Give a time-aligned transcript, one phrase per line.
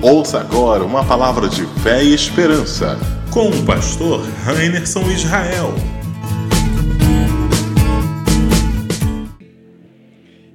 [0.00, 2.96] Ouça agora uma palavra de fé e esperança
[3.32, 5.74] com o pastor Rainerson Israel.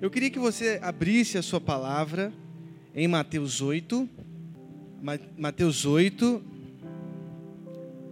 [0.02, 2.32] Eu queria que você abrisse a sua palavra
[2.96, 4.08] em Mateus 8.
[5.38, 6.42] Mateus 8,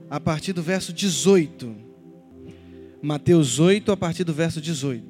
[0.09, 1.73] a partir do verso 18.
[3.02, 5.02] Mateus 8, a partir do verso 18.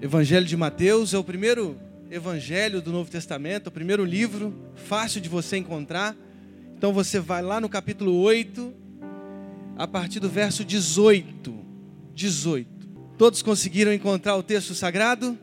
[0.00, 1.76] Evangelho de Mateus é o primeiro
[2.12, 6.14] evangelho do Novo Testamento, o primeiro livro, fácil de você encontrar.
[6.76, 8.74] Então você vai lá no capítulo 8,
[9.78, 11.54] a partir do verso 18.
[12.14, 12.68] 18.
[13.16, 15.38] Todos conseguiram encontrar o texto sagrado?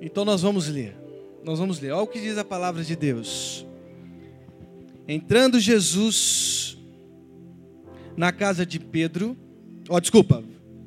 [0.00, 0.96] Então nós vamos ler.
[1.42, 1.90] Nós vamos ler.
[1.90, 3.66] Olha o que diz a palavra de Deus.
[5.08, 6.78] Entrando Jesus
[8.16, 9.36] na casa de Pedro,
[9.88, 10.44] ó, oh, desculpa,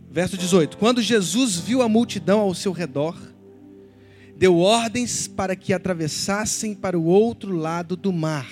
[0.09, 0.77] verso 18.
[0.77, 3.32] Quando Jesus viu a multidão ao seu redor,
[4.43, 8.45] deu ordens para que atravessassem para o outro lado do mar.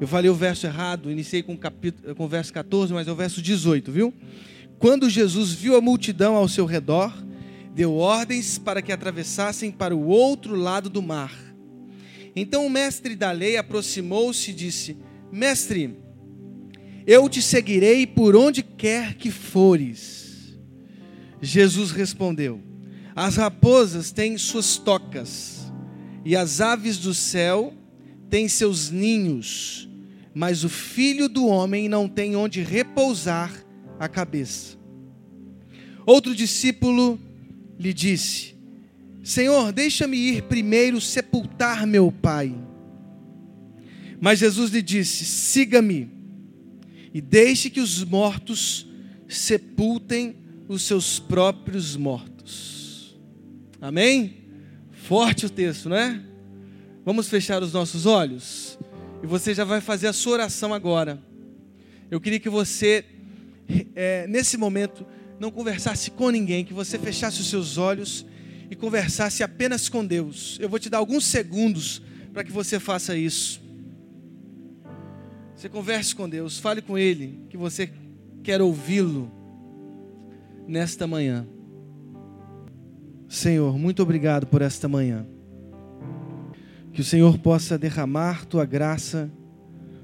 [0.00, 3.16] Eu falei o verso errado, iniciei com, capítulo, com o verso 14, mas é o
[3.16, 4.14] verso 18, viu?
[4.78, 7.12] Quando Jesus viu a multidão ao seu redor,
[7.74, 11.36] deu ordens para que atravessassem para o outro lado do mar.
[12.36, 14.96] Então o mestre da lei aproximou-se e disse:
[15.32, 15.98] Mestre,
[17.04, 20.56] eu te seguirei por onde quer que fores.
[21.40, 22.70] Jesus respondeu:
[23.14, 25.72] as raposas têm suas tocas,
[26.24, 27.74] e as aves do céu
[28.30, 29.88] têm seus ninhos,
[30.34, 33.52] mas o filho do homem não tem onde repousar
[33.98, 34.78] a cabeça.
[36.06, 37.18] Outro discípulo
[37.78, 38.54] lhe disse:
[39.22, 42.54] Senhor, deixa-me ir primeiro sepultar meu pai.
[44.20, 46.08] Mas Jesus lhe disse: Siga-me
[47.12, 48.86] e deixe que os mortos
[49.28, 50.36] sepultem
[50.68, 52.81] os seus próprios mortos.
[53.82, 54.36] Amém?
[54.92, 56.22] Forte o texto, né?
[57.04, 58.78] Vamos fechar os nossos olhos?
[59.24, 61.20] E você já vai fazer a sua oração agora.
[62.08, 63.04] Eu queria que você,
[63.96, 65.04] é, nesse momento,
[65.40, 68.24] não conversasse com ninguém, que você fechasse os seus olhos
[68.70, 70.58] e conversasse apenas com Deus.
[70.60, 72.00] Eu vou te dar alguns segundos
[72.32, 73.60] para que você faça isso.
[75.56, 77.90] Você converse com Deus, fale com Ele, que você
[78.44, 79.28] quer ouvi-lo
[80.68, 81.44] nesta manhã.
[83.32, 85.26] Senhor, muito obrigado por esta manhã.
[86.92, 89.32] Que o Senhor possa derramar tua graça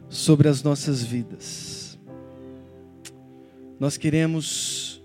[0.09, 1.99] sobre as nossas vidas.
[3.79, 5.03] Nós queremos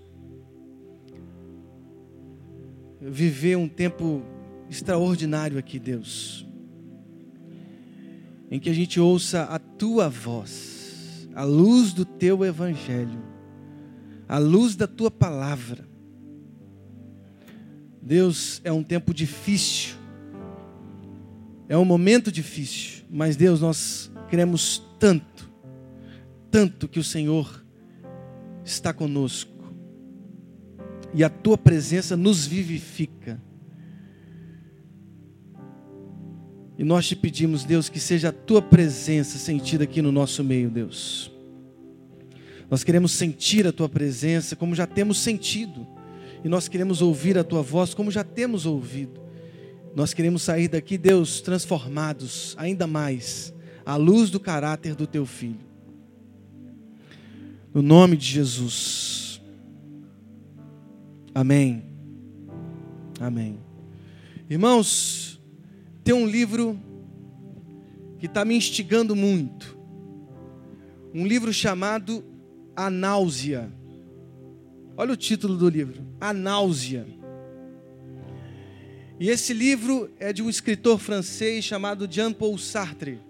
[2.98, 4.22] viver um tempo
[4.70, 6.46] extraordinário aqui, Deus,
[8.50, 13.22] em que a gente ouça a tua voz, a luz do teu evangelho,
[14.26, 15.92] a luz da tua palavra
[18.04, 19.94] Deus, é um tempo difícil,
[21.66, 25.50] é um momento difícil, mas Deus, nós queremos tanto,
[26.50, 27.64] tanto que o Senhor
[28.62, 29.54] está conosco
[31.14, 33.40] e a tua presença nos vivifica.
[36.76, 40.68] E nós te pedimos, Deus, que seja a tua presença sentida aqui no nosso meio,
[40.68, 41.32] Deus.
[42.70, 45.93] Nós queremos sentir a tua presença como já temos sentido
[46.44, 49.18] e nós queremos ouvir a tua voz como já temos ouvido.
[49.96, 53.54] Nós queremos sair daqui, Deus, transformados ainda mais
[53.86, 55.64] à luz do caráter do teu filho.
[57.72, 59.40] No nome de Jesus.
[61.34, 61.82] Amém.
[63.18, 63.58] Amém.
[64.48, 65.40] Irmãos,
[66.04, 66.78] tem um livro
[68.18, 69.78] que está me instigando muito.
[71.14, 72.22] Um livro chamado
[72.76, 73.72] A Náusea
[74.96, 77.06] Olha o título do livro: A Náusea.
[79.18, 83.20] E esse livro é de um escritor francês chamado Jean-Paul Sartre.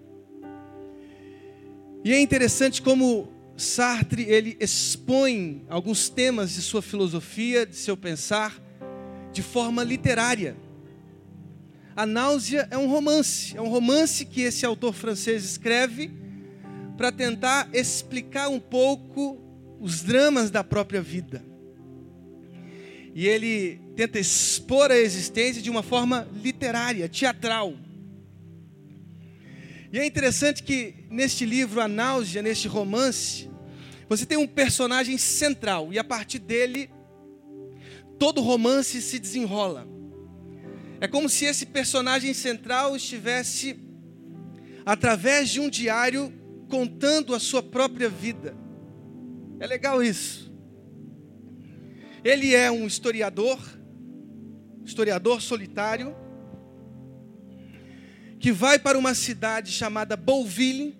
[2.03, 8.61] E é interessante como Sartre ele expõe alguns temas de sua filosofia, de seu pensar,
[9.31, 10.55] de forma literária.
[11.95, 16.11] A Náusea é um romance, é um romance que esse autor francês escreve
[16.95, 19.39] para tentar explicar um pouco
[19.79, 21.54] os dramas da própria vida
[23.15, 27.73] e ele tenta expor a existência de uma forma literária, teatral.
[29.89, 33.49] E é interessante que neste livro, A Náusea, neste romance,
[34.09, 36.89] você tem um personagem central e a partir dele
[38.19, 39.87] todo romance se desenrola.
[40.99, 43.79] É como se esse personagem central estivesse
[44.85, 46.33] através de um diário
[46.67, 48.53] contando a sua própria vida.
[49.57, 50.44] É legal isso.
[52.25, 53.59] Ele é um historiador,
[54.83, 56.15] historiador solitário,
[58.39, 60.97] que vai para uma cidade chamada Bouville.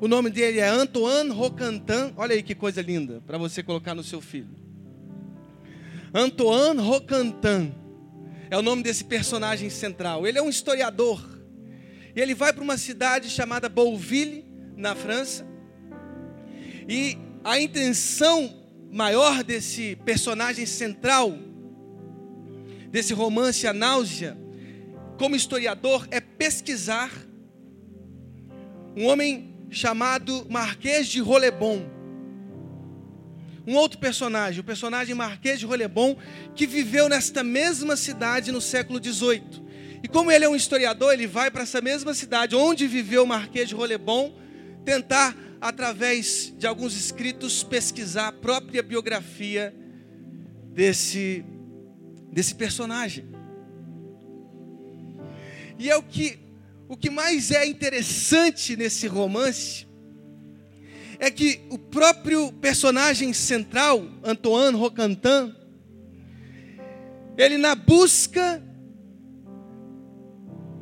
[0.00, 2.14] O nome dele é Antoine Rocantin.
[2.16, 4.50] Olha aí que coisa linda para você colocar no seu filho.
[6.12, 7.72] Antoine Rocantin
[8.50, 10.26] é o nome desse personagem central.
[10.26, 11.22] Ele é um historiador.
[12.16, 14.44] E ele vai para uma cidade chamada Bouville,
[14.76, 15.46] na França.
[16.88, 21.36] E a intenção maior desse personagem central,
[22.90, 24.36] desse romance A Náusea,
[25.18, 27.10] como historiador, é pesquisar
[28.96, 31.84] um homem chamado Marquês de Rolebon.
[33.66, 36.16] Um outro personagem, o personagem Marquês de Rolebon,
[36.54, 39.68] que viveu nesta mesma cidade no século XVIII.
[40.02, 43.26] E como ele é um historiador, ele vai para essa mesma cidade onde viveu o
[43.26, 44.32] Marquês de Rolebon,
[44.84, 49.74] tentar através de alguns escritos, pesquisar a própria biografia
[50.72, 51.44] desse,
[52.32, 53.26] desse personagem.
[55.78, 56.38] E é o que,
[56.88, 59.86] o que mais é interessante nesse romance
[61.20, 65.54] é que o próprio personagem central, Antoine Rocantin,
[67.36, 68.62] ele na busca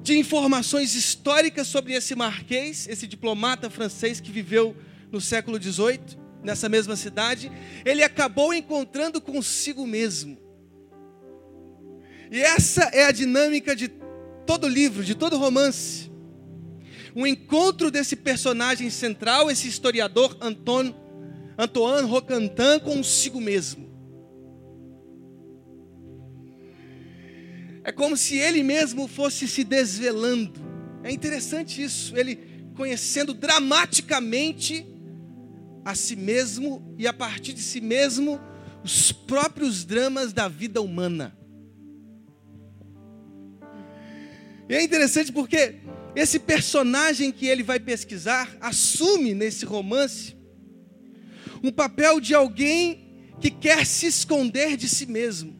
[0.06, 4.76] de informações históricas sobre esse marquês, esse diplomata francês que viveu
[5.10, 7.50] no século XVIII, nessa mesma cidade,
[7.84, 10.38] ele acabou encontrando consigo mesmo.
[12.30, 13.88] E essa é a dinâmica de
[14.46, 16.08] todo livro, de todo romance.
[17.16, 20.94] Um encontro desse personagem central, esse historiador Antoine,
[21.58, 23.85] Antoine Rocantin, consigo mesmo.
[27.86, 30.60] É como se ele mesmo fosse se desvelando.
[31.04, 32.36] É interessante isso, ele
[32.74, 34.84] conhecendo dramaticamente
[35.84, 38.40] a si mesmo e a partir de si mesmo
[38.82, 41.38] os próprios dramas da vida humana.
[44.68, 45.76] E é interessante porque
[46.16, 50.34] esse personagem que ele vai pesquisar assume nesse romance
[51.62, 55.55] um papel de alguém que quer se esconder de si mesmo.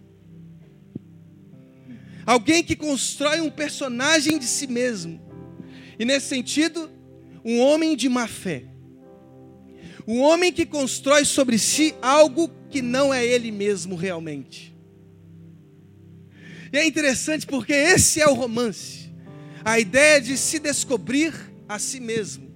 [2.26, 5.20] Alguém que constrói um personagem de si mesmo.
[5.96, 6.90] E nesse sentido,
[7.44, 8.64] um homem de má fé.
[10.08, 14.76] Um homem que constrói sobre si algo que não é ele mesmo realmente.
[16.72, 19.08] E é interessante porque esse é o romance.
[19.64, 21.32] A ideia de se descobrir
[21.68, 22.52] a si mesmo.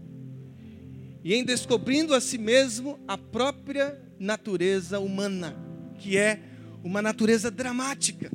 [1.23, 5.57] E em descobrindo a si mesmo, a própria natureza humana,
[5.99, 6.41] que é
[6.83, 8.31] uma natureza dramática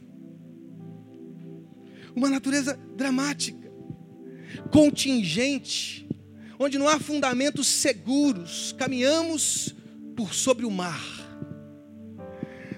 [2.16, 3.70] uma natureza dramática,
[4.72, 6.08] contingente,
[6.58, 9.76] onde não há fundamentos seguros, caminhamos
[10.16, 11.04] por sobre o mar.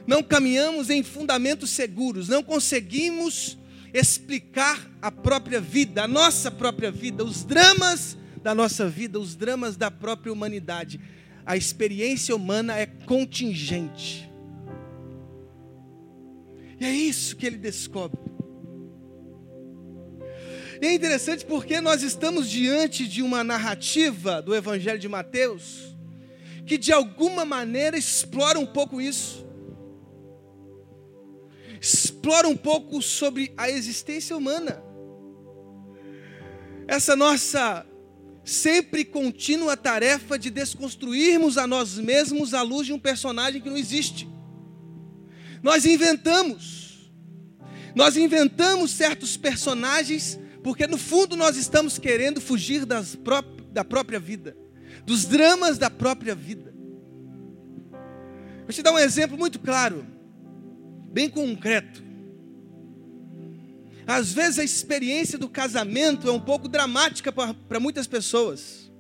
[0.08, 3.58] Não caminhamos em fundamentos seguros, não conseguimos
[3.94, 9.76] explicar a própria vida, a nossa própria vida, os dramas da nossa vida, os dramas
[9.76, 11.00] da própria humanidade.
[11.46, 14.30] A experiência humana é contingente.
[16.80, 18.20] E é isso que ele descobre.
[20.82, 25.96] E é interessante porque nós estamos diante de uma narrativa do Evangelho de Mateus
[26.68, 29.48] que de alguma maneira explora um pouco isso.
[31.80, 34.84] Explora um pouco sobre a existência humana.
[36.86, 37.86] Essa nossa
[38.44, 43.78] sempre contínua tarefa de desconstruirmos a nós mesmos à luz de um personagem que não
[43.78, 44.28] existe.
[45.64, 47.12] Nós inventamos.
[47.96, 50.38] Nós inventamos certos personagens
[50.68, 52.86] porque no fundo nós estamos querendo fugir
[53.24, 54.54] pró da própria vida,
[55.06, 56.74] dos dramas da própria vida.
[58.64, 60.06] Vou te dar um exemplo muito claro,
[61.10, 62.04] bem concreto.
[64.06, 68.92] Às vezes a experiência do casamento é um pouco dramática para muitas pessoas.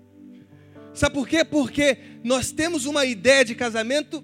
[0.94, 1.44] Sabe por quê?
[1.44, 4.24] Porque nós temos uma ideia de casamento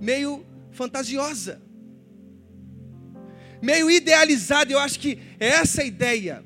[0.00, 1.60] meio fantasiosa,
[3.60, 4.72] meio idealizada.
[4.72, 6.44] Eu acho que é essa ideia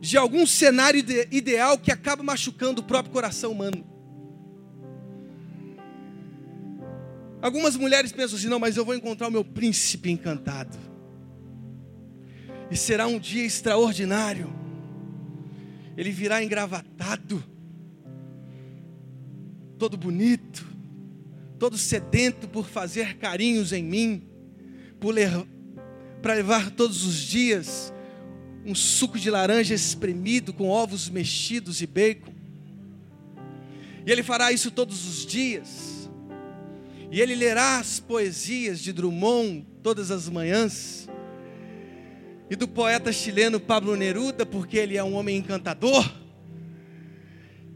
[0.00, 3.84] de algum cenário ideal que acaba machucando o próprio coração humano.
[7.40, 10.76] Algumas mulheres pensam assim: não, mas eu vou encontrar o meu príncipe encantado,
[12.70, 14.52] e será um dia extraordinário.
[15.96, 17.42] Ele virá engravatado,
[19.78, 20.66] todo bonito,
[21.58, 24.28] todo sedento por fazer carinhos em mim,
[26.20, 27.92] para levar todos os dias
[28.66, 32.34] um suco de laranja espremido com ovos mexidos e bacon.
[34.04, 36.10] E ele fará isso todos os dias.
[37.10, 41.08] E ele lerá as poesias de Drummond todas as manhãs.
[42.48, 46.12] e do poeta chileno Pablo Neruda, porque ele é um homem encantador.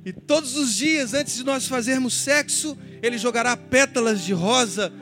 [0.04, 4.92] E todos os dias, antes de nós fazermos sexo, ele jogará pétalas de rosa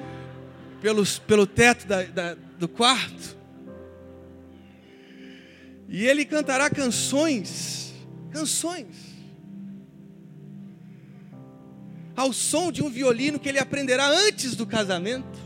[0.82, 3.37] pelos, pelo teto da, da, do quarto.
[5.88, 7.94] E ele cantará canções,
[8.30, 9.08] canções,
[12.14, 15.38] ao som de um violino que ele aprenderá antes do casamento.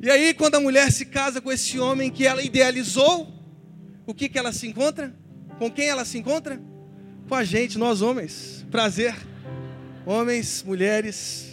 [0.00, 3.34] E aí, quando a mulher se casa com esse homem que ela idealizou,
[4.06, 5.14] o que, que ela se encontra?
[5.58, 6.62] Com quem ela se encontra?
[7.28, 8.64] Com a gente, nós homens.
[8.70, 9.14] Prazer.
[10.06, 11.47] Homens, mulheres.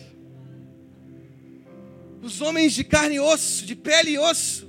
[2.25, 4.67] Os homens de carne e osso, de pele e osso.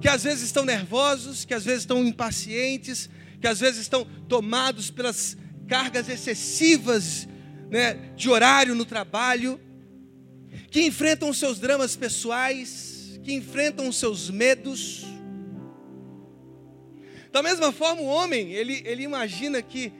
[0.00, 4.88] Que às vezes estão nervosos, que às vezes estão impacientes, que às vezes estão tomados
[4.88, 7.26] pelas cargas excessivas
[7.68, 9.60] né, de horário no trabalho,
[10.70, 15.04] que enfrentam os seus dramas pessoais, que enfrentam os seus medos,
[17.32, 19.92] da mesma forma, o homem, ele, ele imagina que,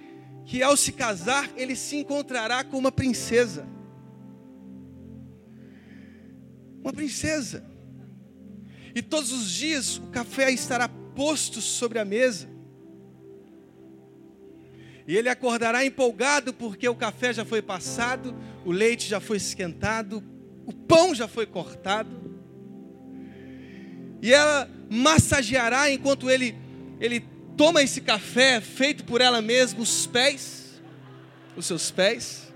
[0.47, 3.67] que ao se casar, ele se encontrará com uma princesa.
[6.83, 7.65] Uma princesa.
[8.95, 12.49] E todos os dias o café estará posto sobre a mesa.
[15.07, 20.23] E ele acordará empolgado porque o café já foi passado, o leite já foi esquentado,
[20.67, 22.11] o pão já foi cortado.
[24.21, 26.55] E ela massageará enquanto ele
[27.01, 27.25] ele
[27.57, 30.81] toma esse café feito por ela mesma, os pés,
[31.57, 32.48] os seus pés.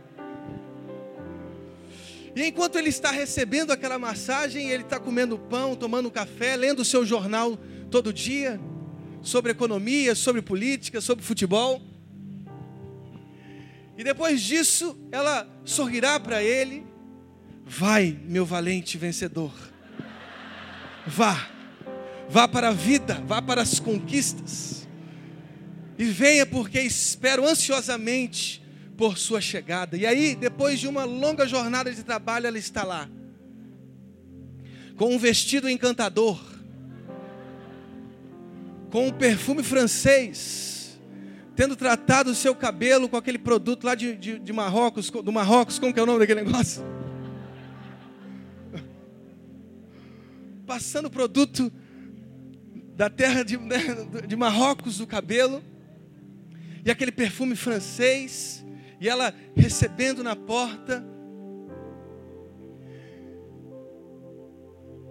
[2.34, 6.84] E enquanto ele está recebendo aquela massagem, ele está comendo pão, tomando café, lendo o
[6.84, 7.58] seu jornal
[7.90, 8.60] todo dia,
[9.20, 11.82] sobre economia, sobre política, sobre futebol.
[13.98, 16.86] E depois disso, ela sorrirá para ele:
[17.64, 19.52] Vai, meu valente vencedor,
[21.06, 21.52] vá
[22.32, 24.88] Vá para a vida, vá para as conquistas.
[25.98, 28.61] E venha porque espero ansiosamente
[29.02, 29.96] por sua chegada.
[29.96, 33.10] E aí, depois de uma longa jornada de trabalho, ela está lá.
[34.96, 36.40] Com um vestido encantador.
[38.92, 41.00] Com um perfume francês.
[41.56, 45.80] Tendo tratado o seu cabelo com aquele produto lá de, de, de Marrocos, do Marrocos,
[45.80, 46.84] como que é o nome daquele negócio?
[50.64, 51.72] Passando produto
[52.94, 53.80] da terra de, né,
[54.28, 55.60] de Marrocos do cabelo,
[56.84, 58.62] e aquele perfume francês,
[59.02, 61.04] e ela recebendo na porta.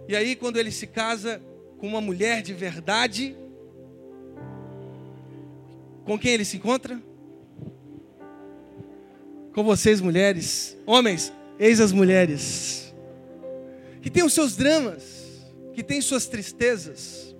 [0.08, 1.42] E aí, quando ele se casa
[1.76, 3.36] com uma mulher de verdade,
[6.06, 6.98] com quem ele se encontra?
[9.52, 10.74] Com vocês, mulheres.
[10.86, 12.94] Homens, eis as mulheres.
[14.00, 17.31] Que têm os seus dramas, que têm suas tristezas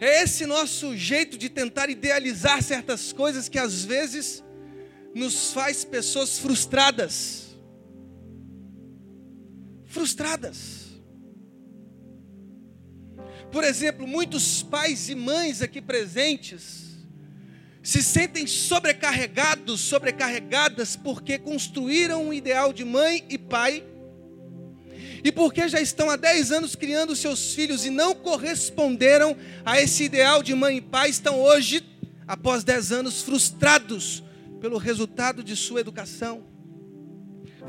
[0.00, 4.42] É esse nosso jeito de tentar idealizar certas coisas que às vezes
[5.14, 7.56] nos faz pessoas frustradas.
[9.86, 10.84] Frustradas.
[13.52, 16.84] Por exemplo, muitos pais e mães aqui presentes
[17.84, 23.84] se sentem sobrecarregados, sobrecarregadas porque construíram um ideal de mãe e pai
[25.24, 30.04] e porque já estão há 10 anos criando seus filhos e não corresponderam a esse
[30.04, 31.82] ideal de mãe e pai, estão hoje,
[32.28, 34.22] após 10 anos, frustrados
[34.60, 36.44] pelo resultado de sua educação.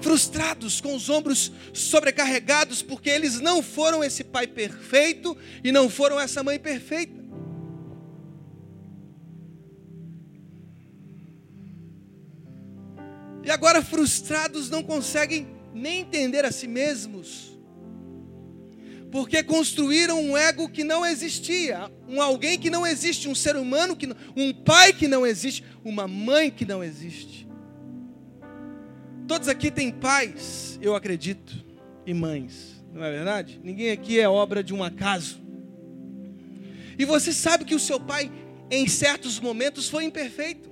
[0.02, 6.20] Frustrados, com os ombros sobrecarregados, porque eles não foram esse pai perfeito e não foram
[6.20, 7.24] essa mãe perfeita.
[13.46, 17.56] E agora, frustrados, não conseguem nem entender a si mesmos,
[19.12, 23.96] porque construíram um ego que não existia, um alguém que não existe, um ser humano
[23.96, 27.48] que não, um pai que não existe, uma mãe que não existe.
[29.28, 31.64] Todos aqui têm pais, eu acredito,
[32.06, 33.60] e mães, não é verdade?
[33.64, 35.42] Ninguém aqui é obra de um acaso.
[36.98, 38.32] E você sabe que o seu pai,
[38.72, 40.72] em certos momentos, foi imperfeito.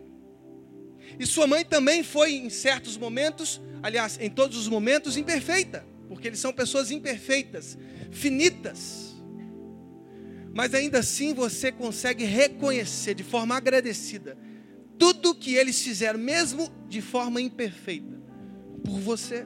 [1.20, 6.28] E sua mãe também foi, em certos momentos, aliás, em todos os momentos, imperfeita, porque
[6.28, 7.78] eles são pessoas imperfeitas,
[8.10, 9.14] finitas.
[10.56, 14.38] Mas ainda assim você consegue reconhecer de forma agradecida
[14.98, 18.18] tudo que eles fizeram, mesmo de forma imperfeita,
[18.86, 19.46] por você.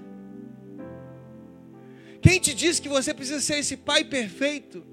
[2.22, 4.86] Quem te diz que você precisa ser esse pai perfeito?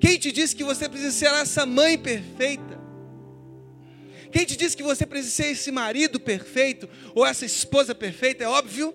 [0.00, 2.81] Quem te diz que você precisa ser essa mãe perfeita?
[4.32, 8.42] Quem te diz que você precisa ser esse marido perfeito ou essa esposa perfeita?
[8.42, 8.94] É óbvio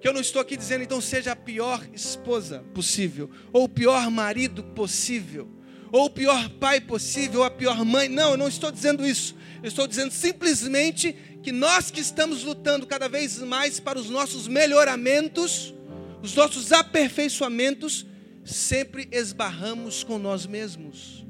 [0.00, 4.10] Que eu não estou aqui dizendo, então, seja a pior esposa possível, ou o pior
[4.10, 5.46] marido possível,
[5.92, 8.08] ou o pior pai possível, ou a pior mãe.
[8.08, 9.36] Não, eu não estou dizendo isso.
[9.62, 14.48] Eu estou dizendo simplesmente que nós que estamos lutando cada vez mais para os nossos
[14.48, 15.74] melhoramentos,
[16.22, 18.06] os nossos aperfeiçoamentos,
[18.42, 21.26] sempre esbarramos com nós mesmos,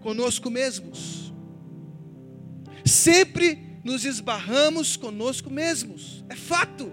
[0.00, 1.31] conosco mesmos.
[2.84, 6.24] Sempre nos esbarramos conosco mesmos.
[6.28, 6.92] É fato,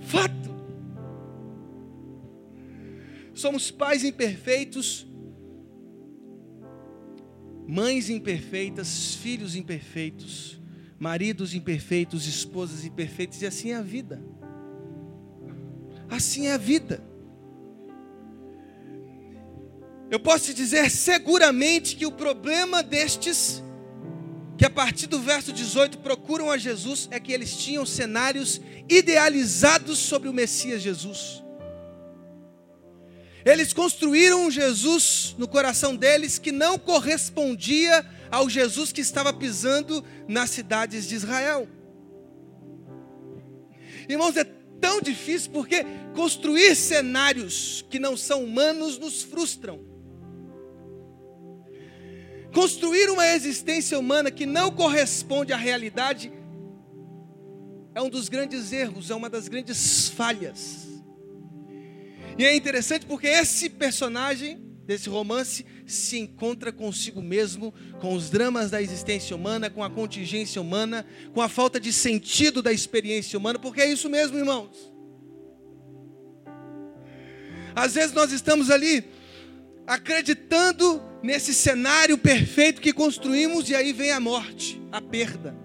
[0.00, 0.48] fato.
[3.34, 5.06] Somos pais imperfeitos,
[7.66, 10.60] mães imperfeitas, filhos imperfeitos,
[10.98, 14.20] maridos imperfeitos, esposas imperfeitas, e assim é a vida.
[16.10, 17.04] Assim é a vida.
[20.10, 23.62] Eu posso te dizer seguramente que o problema destes,
[24.58, 29.98] que a partir do verso 18 procuram a Jesus, é que eles tinham cenários idealizados
[30.00, 31.44] sobre o Messias Jesus.
[33.44, 40.04] Eles construíram um Jesus no coração deles que não correspondia ao Jesus que estava pisando
[40.26, 41.68] nas cidades de Israel.
[44.08, 44.44] Irmãos, é
[44.80, 45.84] tão difícil porque
[46.16, 49.87] construir cenários que não são humanos nos frustram.
[52.52, 56.32] Construir uma existência humana que não corresponde à realidade
[57.94, 60.86] é um dos grandes erros, é uma das grandes falhas.
[62.38, 68.70] E é interessante porque esse personagem desse romance se encontra consigo mesmo, com os dramas
[68.70, 73.58] da existência humana, com a contingência humana, com a falta de sentido da experiência humana,
[73.58, 74.90] porque é isso mesmo, irmãos.
[77.74, 79.04] Às vezes nós estamos ali
[79.88, 85.56] acreditando nesse cenário perfeito que construímos e aí vem a morte, a perda.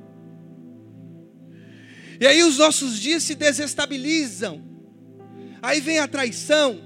[2.21, 4.63] E aí os nossos dias se desestabilizam.
[5.61, 6.81] Aí vem a traição.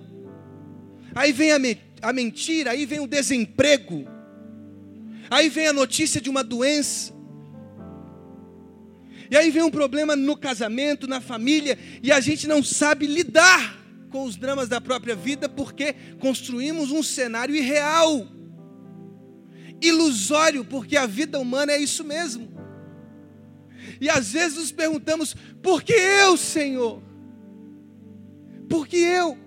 [1.14, 4.08] Aí vem a, me a mentira, aí vem o desemprego.
[5.30, 7.14] Aí vem a notícia de uma doença.
[9.30, 13.87] E aí vem um problema no casamento, na família, e a gente não sabe lidar
[14.10, 18.28] com os dramas da própria vida porque construímos um cenário irreal,
[19.82, 22.58] ilusório, porque a vida humana é isso mesmo.
[24.00, 27.02] E às vezes nos perguntamos: por que eu, Senhor?
[28.70, 29.38] Por que eu?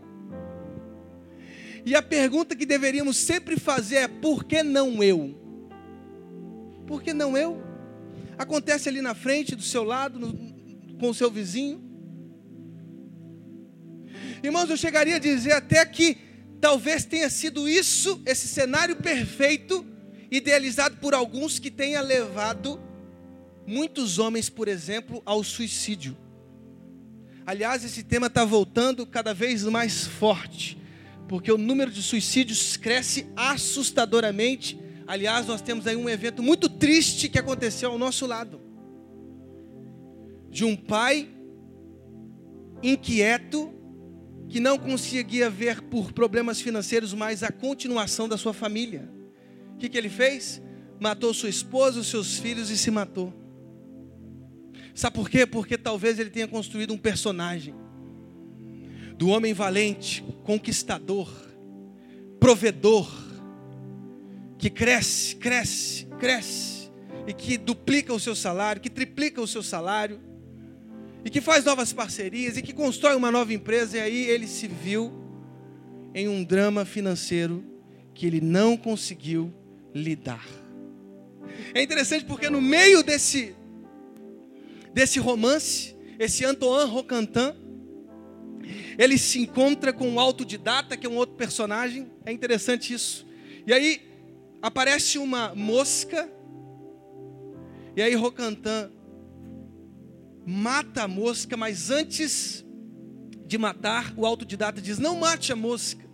[1.84, 5.36] E a pergunta que deveríamos sempre fazer é: por que não eu?
[6.86, 7.62] Por que não eu?
[8.36, 10.32] Acontece ali na frente, do seu lado, no,
[10.98, 11.89] com o seu vizinho.
[14.42, 16.16] Irmãos, eu chegaria a dizer até que
[16.60, 19.84] talvez tenha sido isso, esse cenário perfeito,
[20.30, 22.80] idealizado por alguns que tenha levado
[23.66, 26.16] muitos homens, por exemplo, ao suicídio.
[27.46, 30.78] Aliás, esse tema está voltando cada vez mais forte,
[31.28, 34.78] porque o número de suicídios cresce assustadoramente.
[35.06, 38.60] Aliás, nós temos aí um evento muito triste que aconteceu ao nosso lado.
[40.48, 41.28] De um pai
[42.82, 43.72] inquieto,
[44.50, 49.08] que não conseguia ver por problemas financeiros mais a continuação da sua família.
[49.74, 50.60] O que, que ele fez?
[50.98, 53.32] Matou sua esposa, os seus filhos e se matou.
[54.92, 55.46] Sabe por quê?
[55.46, 57.74] Porque talvez ele tenha construído um personagem
[59.16, 61.30] do homem valente, conquistador,
[62.40, 63.08] provedor,
[64.58, 66.90] que cresce, cresce, cresce,
[67.26, 70.20] e que duplica o seu salário, que triplica o seu salário,
[71.24, 74.66] e que faz novas parcerias, e que constrói uma nova empresa, e aí ele se
[74.66, 75.12] viu
[76.14, 77.64] em um drama financeiro
[78.14, 79.52] que ele não conseguiu
[79.94, 80.46] lidar.
[81.74, 83.54] É interessante porque no meio desse
[84.92, 87.54] desse romance, esse Antoine Rocantin,
[88.98, 93.26] ele se encontra com um autodidata, que é um outro personagem, é interessante isso.
[93.66, 94.02] E aí
[94.60, 96.28] aparece uma mosca,
[97.96, 98.90] e aí Rocantin
[100.46, 102.64] mata a mosca, mas antes
[103.46, 106.08] de matar, o autodidata diz: Não mate a mosca,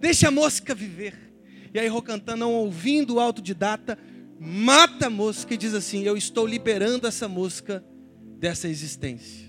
[0.00, 1.26] deixe a mosca viver.
[1.72, 3.98] E aí Rocantin, não ouvindo o autodidata,
[4.38, 7.84] mata a mosca e diz assim: Eu estou liberando essa mosca
[8.38, 9.46] dessa existência.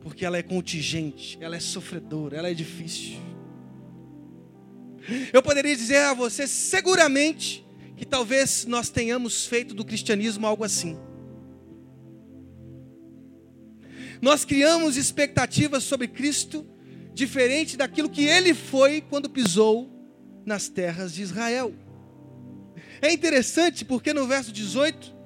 [0.00, 3.18] Porque ela é contingente, ela é sofredora, ela é difícil.
[5.32, 7.66] Eu poderia dizer a você, seguramente,
[7.96, 10.98] que talvez nós tenhamos feito do cristianismo algo assim.
[14.20, 16.66] Nós criamos expectativas sobre Cristo
[17.14, 19.90] diferente daquilo que ele foi quando pisou
[20.44, 21.74] nas terras de Israel.
[23.00, 25.16] É interessante porque no verso 18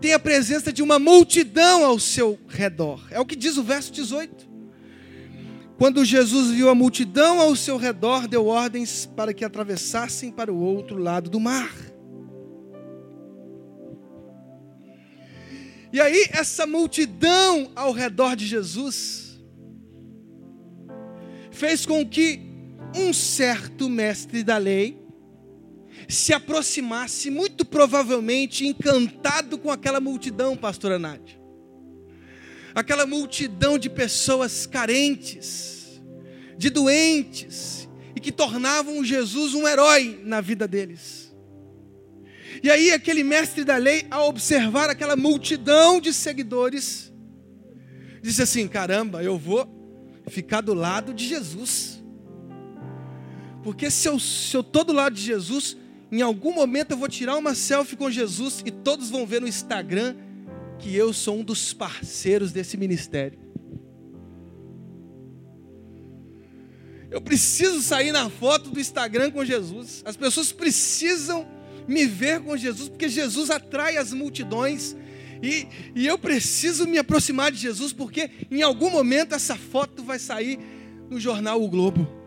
[0.00, 3.06] tem a presença de uma multidão ao seu redor.
[3.10, 4.48] É o que diz o verso 18.
[5.76, 10.60] Quando Jesus viu a multidão ao seu redor, deu ordens para que atravessassem para o
[10.60, 11.74] outro lado do mar.
[15.92, 19.40] E aí, essa multidão ao redor de Jesus
[21.50, 22.40] fez com que
[22.96, 24.98] um certo mestre da lei
[26.08, 31.38] se aproximasse, muito provavelmente encantado com aquela multidão, pastora Nádia.
[32.74, 36.00] Aquela multidão de pessoas carentes,
[36.56, 41.29] de doentes, e que tornavam Jesus um herói na vida deles.
[42.62, 47.12] E aí, aquele mestre da lei, ao observar aquela multidão de seguidores,
[48.22, 49.68] disse assim: caramba, eu vou
[50.28, 52.02] ficar do lado de Jesus.
[53.62, 55.76] Porque se eu estou do lado de Jesus,
[56.10, 59.48] em algum momento eu vou tirar uma selfie com Jesus e todos vão ver no
[59.48, 60.16] Instagram
[60.78, 63.38] que eu sou um dos parceiros desse ministério.
[67.10, 70.02] Eu preciso sair na foto do Instagram com Jesus.
[70.06, 71.46] As pessoas precisam
[71.90, 74.96] me ver com Jesus, porque Jesus atrai as multidões.
[75.42, 80.18] E, e eu preciso me aproximar de Jesus, porque em algum momento essa foto vai
[80.18, 80.58] sair
[81.10, 82.20] no jornal O Globo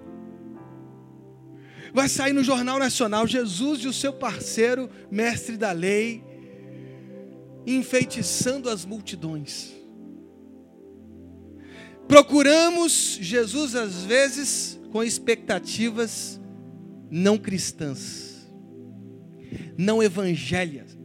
[1.93, 6.23] vai sair no Jornal Nacional Jesus e o seu parceiro, mestre da lei,
[7.67, 9.71] enfeitiçando as multidões.
[12.07, 16.39] Procuramos Jesus às vezes com expectativas
[17.09, 18.22] não cristãs,
[19.77, 20.97] não evangélicas.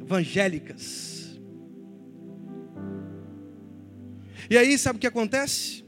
[4.50, 5.84] E aí, sabe o que acontece?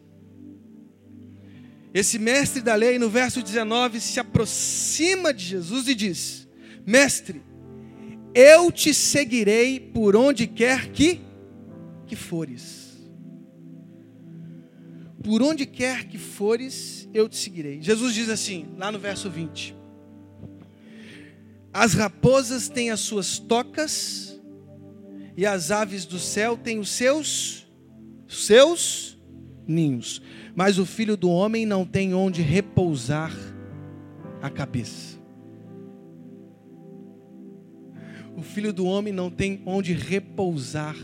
[1.93, 6.49] Esse mestre da lei, no verso 19, se aproxima de Jesus e diz:
[6.87, 7.43] Mestre,
[8.35, 11.21] eu te seguirei por onde quer que,
[12.07, 12.81] que fores.
[15.23, 17.83] Por onde quer que fores, eu te seguirei.
[17.83, 19.77] Jesus diz assim, lá no verso 20:
[21.73, 24.41] As raposas têm as suas tocas,
[25.37, 27.67] e as aves do céu têm os seus,
[28.29, 29.19] seus
[29.67, 30.21] ninhos
[30.55, 33.33] mas o filho do homem não tem onde repousar
[34.43, 35.19] a cabeça.
[38.37, 40.97] O filho do homem não tem onde repousar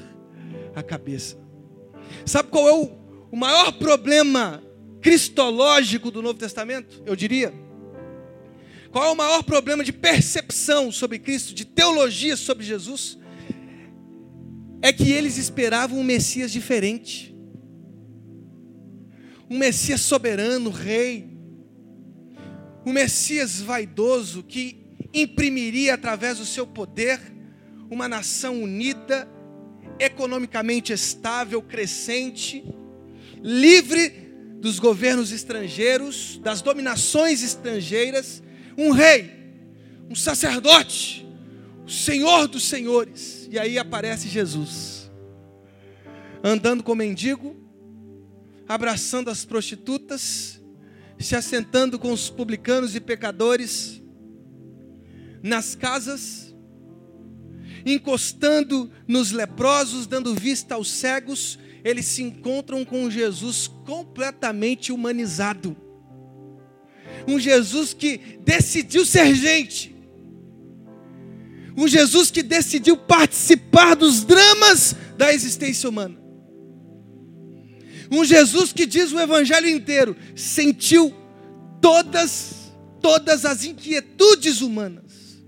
[0.74, 1.38] a cabeça.
[2.24, 2.90] Sabe qual é o,
[3.31, 4.62] o maior problema
[5.00, 7.02] cristológico do Novo Testamento?
[7.05, 7.52] Eu diria.
[8.96, 13.18] Qual é o maior problema de percepção sobre Cristo, de teologia sobre Jesus?
[14.80, 17.37] É que eles esperavam um Messias diferente
[19.50, 21.28] um Messias soberano, rei,
[22.87, 27.20] um Messias vaidoso que imprimiria através do seu poder
[27.90, 29.28] uma nação unida,
[29.98, 32.64] economicamente estável, crescente,
[33.42, 34.09] livre
[34.59, 38.42] dos governos estrangeiros, das dominações estrangeiras,
[38.77, 39.31] um rei,
[40.11, 41.27] um sacerdote,
[41.87, 43.49] o Senhor dos senhores.
[43.51, 45.11] E aí aparece Jesus,
[46.43, 47.57] andando com mendigo,
[48.69, 50.61] abraçando as prostitutas,
[51.19, 54.03] se assentando com os publicanos e pecadores,
[55.43, 56.55] nas casas,
[57.85, 65.77] encostando nos leprosos, dando vista aos cegos, eles se encontram com Jesus completamente humanizado.
[67.26, 69.94] Um Jesus que decidiu ser gente.
[71.76, 76.16] Um Jesus que decidiu participar dos dramas da existência humana.
[78.11, 81.12] Um Jesus que diz o evangelho inteiro, sentiu
[81.81, 82.57] todas
[83.07, 85.38] todas as inquietudes humanas,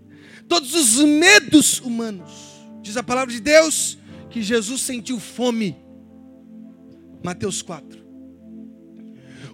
[0.49, 2.31] todos os medos humanos.
[2.83, 3.99] Diz a palavra de Deus
[4.31, 5.77] que Jesus sentiu fome.
[7.21, 8.08] Mateus 4.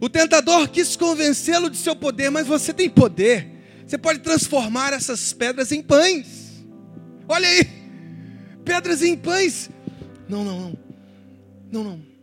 [0.00, 3.48] O tentador quis convencê-lo de seu poder, mas você tem poder.
[3.86, 6.64] Você pode transformar essas pedras em pães.
[7.28, 7.66] Olha aí,
[8.64, 9.70] pedras em pães.
[10.28, 10.78] Não, não, não.
[11.70, 12.14] Não, não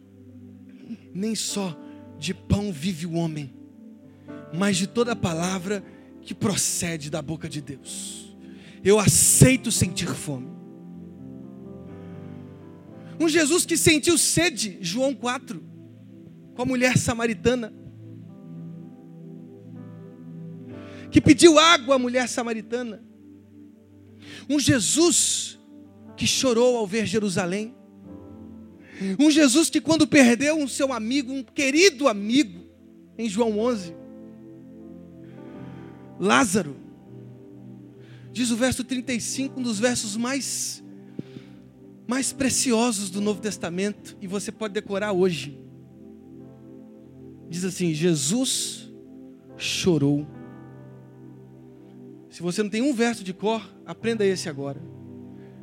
[1.13, 1.77] nem só
[2.17, 3.53] de pão vive o homem,
[4.53, 5.84] mas de toda palavra
[6.21, 8.36] que procede da boca de Deus.
[8.84, 10.49] Eu aceito sentir fome.
[13.19, 15.63] Um Jesus que sentiu sede, João 4,
[16.56, 17.74] com a mulher samaritana,
[21.10, 23.04] que pediu água à mulher samaritana.
[24.50, 25.60] Um Jesus
[26.16, 27.76] que chorou ao ver Jerusalém.
[29.20, 32.62] Um Jesus que, quando perdeu um seu amigo, um querido amigo,
[33.18, 33.96] em João 11,
[36.20, 36.78] Lázaro,
[38.32, 40.84] diz o verso 35, um dos versos mais,
[42.08, 45.61] mais preciosos do Novo Testamento e você pode decorar hoje.
[47.52, 48.90] Diz assim: Jesus
[49.58, 50.26] chorou.
[52.30, 54.82] Se você não tem um verso de cor, aprenda esse agora.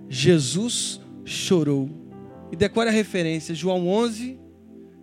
[0.06, 1.88] Jesus chorou.
[2.52, 4.38] E decore a referência, João 11,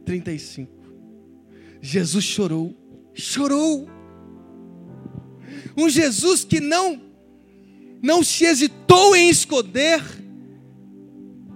[0.05, 0.71] 35.
[1.81, 2.77] Jesus chorou.
[3.15, 3.89] Chorou.
[5.75, 7.01] Um Jesus que não
[7.99, 10.03] não se hesitou em esconder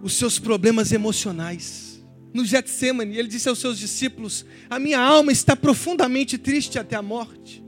[0.01, 1.88] os seus problemas emocionais.
[2.33, 7.01] No Getsemane, ele disse aos seus discípulos: A minha alma está profundamente triste até a
[7.01, 7.63] morte.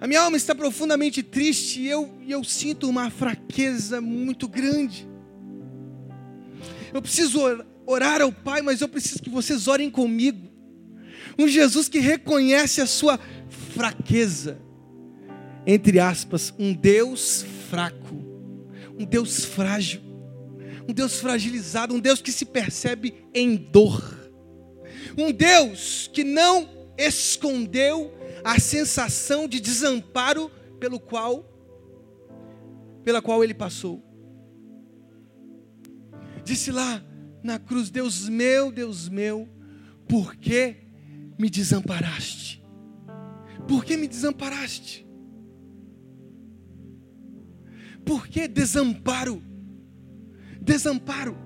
[0.00, 5.08] A minha alma está profundamente triste e eu, eu sinto uma fraqueza muito grande.
[6.92, 7.40] Eu preciso
[7.86, 10.50] orar ao Pai, mas eu preciso que vocês orem comigo.
[11.38, 13.18] Um Jesus que reconhece a sua
[13.74, 14.60] fraqueza.
[15.64, 18.16] Entre aspas, um Deus fraco,
[18.98, 20.02] um Deus frágil,
[20.88, 24.30] um Deus fragilizado, um Deus que se percebe em dor.
[25.16, 28.12] Um Deus que não escondeu
[28.44, 31.48] a sensação de desamparo pelo qual
[33.04, 34.02] pela qual ele passou.
[36.44, 37.04] Disse lá
[37.42, 39.48] na cruz: Deus meu, Deus meu,
[40.08, 40.76] por que
[41.38, 42.62] me desamparaste?
[43.66, 45.06] Por que me desamparaste?
[48.04, 49.42] Por que desamparo?
[50.62, 51.36] Desamparo.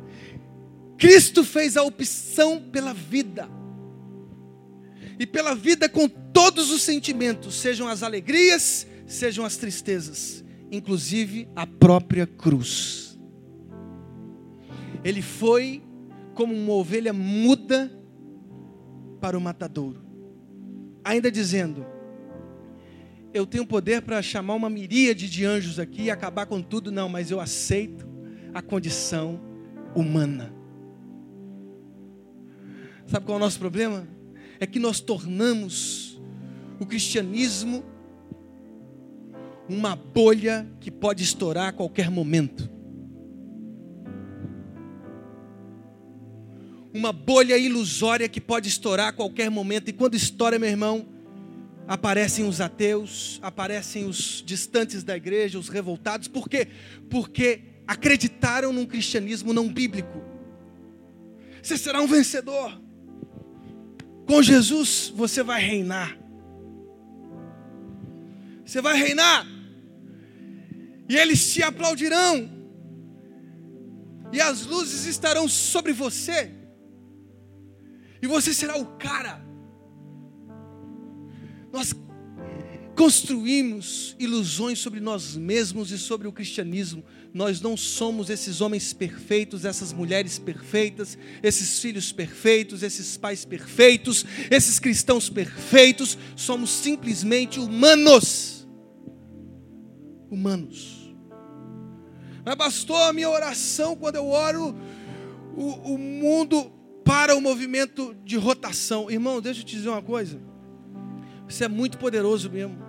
[0.98, 3.48] Cristo fez a opção pela vida
[5.18, 11.66] e pela vida com todos os sentimentos, sejam as alegrias, sejam as tristezas, inclusive a
[11.66, 13.18] própria cruz.
[15.02, 15.82] Ele foi
[16.34, 17.90] como uma ovelha muda
[19.20, 20.02] para o matadouro,
[21.02, 21.86] ainda dizendo:
[23.32, 27.08] Eu tenho poder para chamar uma miríade de anjos aqui e acabar com tudo, não,
[27.08, 28.15] mas eu aceito
[28.58, 29.40] a condição
[29.94, 30.52] humana.
[33.06, 34.06] Sabe qual é o nosso problema?
[34.58, 36.20] é que nós tornamos
[36.80, 37.84] o cristianismo
[39.68, 42.70] uma bolha que pode estourar a qualquer momento.
[46.94, 49.88] Uma bolha ilusória que pode estourar a qualquer momento.
[49.88, 51.08] E quando estoura, meu irmão,
[51.86, 56.28] aparecem os ateus, aparecem os distantes da igreja, os revoltados.
[56.28, 56.68] Por quê?
[57.10, 60.22] Porque acreditaram num cristianismo não bíblico.
[61.62, 62.80] Você será um vencedor.
[64.26, 66.16] Com Jesus você vai reinar.
[68.64, 69.46] Você vai reinar.
[71.08, 72.50] E eles te aplaudirão.
[74.32, 76.52] E as luzes estarão sobre você.
[78.20, 79.40] E você será o cara.
[81.72, 81.92] Nós
[82.96, 87.04] construímos ilusões sobre nós mesmos e sobre o cristianismo.
[87.32, 94.24] Nós não somos esses homens perfeitos, essas mulheres perfeitas, esses filhos perfeitos, esses pais perfeitos,
[94.50, 96.16] esses cristãos perfeitos.
[96.34, 98.66] Somos simplesmente humanos.
[100.30, 101.14] Humanos.
[102.46, 104.74] Mas bastou a minha oração quando eu oro,
[105.54, 106.72] o, o mundo
[107.04, 109.10] para o movimento de rotação.
[109.10, 110.40] Irmão, deixa eu te dizer uma coisa.
[111.46, 112.85] Isso é muito poderoso mesmo.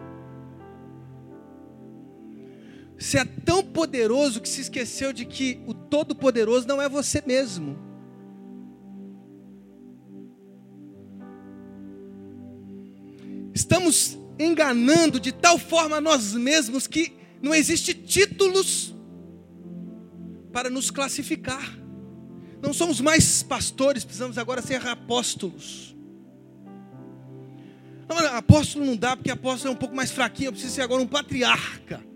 [2.98, 7.78] Você é tão poderoso que se esqueceu de que o Todo-Poderoso não é você mesmo.
[13.54, 18.96] Estamos enganando de tal forma nós mesmos que não existe títulos
[20.52, 21.78] para nos classificar.
[22.60, 25.96] Não somos mais pastores, precisamos agora ser apóstolos.
[28.10, 31.02] Não, apóstolo não dá, porque apóstolo é um pouco mais fraquinho, eu preciso ser agora
[31.02, 32.07] um patriarca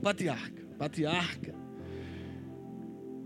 [0.00, 1.54] patriarca, patriarca.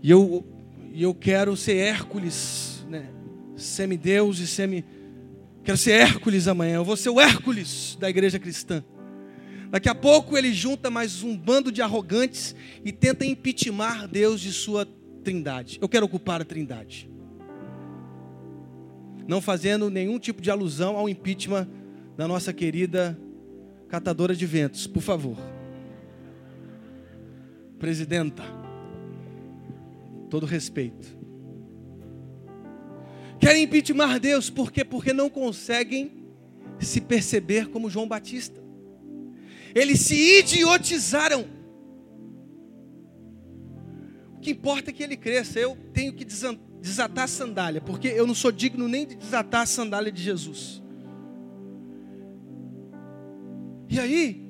[0.03, 0.45] E eu,
[0.93, 3.09] eu quero ser Hércules, né?
[3.55, 4.85] Semideus e semi.
[5.63, 6.75] Quero ser Hércules amanhã.
[6.75, 8.83] Eu vou ser o Hércules da igreja cristã.
[9.71, 14.53] Daqui a pouco ele junta mais um bando de arrogantes e tenta impeachment Deus de
[14.53, 14.87] sua
[15.23, 15.79] trindade.
[15.81, 17.09] Eu quero ocupar a trindade.
[19.27, 21.67] Não fazendo nenhum tipo de alusão ao impeachment
[22.15, 23.19] da nossa querida
[23.89, 25.54] catadora de ventos, por favor
[27.85, 28.41] presidenta,
[30.27, 31.15] todo respeito.
[33.39, 34.83] Querem impeachment Deus, por quê?
[34.83, 36.11] Porque não conseguem
[36.79, 38.59] se perceber como João Batista.
[39.75, 41.45] Eles se idiotizaram.
[44.37, 45.59] O que importa é que ele cresça.
[45.59, 49.67] Eu tenho que desatar a sandália, porque eu não sou digno nem de desatar a
[49.67, 50.81] sandália de Jesus.
[53.87, 54.43] E aí,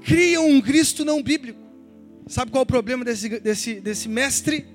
[0.00, 1.65] criam um Cristo não bíblico
[2.26, 4.66] Sabe qual é o problema desse, desse, desse mestre?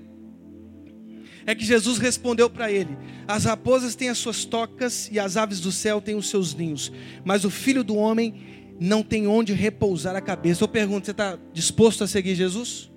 [1.45, 5.59] É que Jesus respondeu para ele: As raposas têm as suas tocas e as aves
[5.59, 6.91] do céu têm os seus ninhos,
[7.25, 10.63] mas o filho do homem não tem onde repousar a cabeça.
[10.63, 12.89] Eu pergunto: você está disposto a seguir Jesus?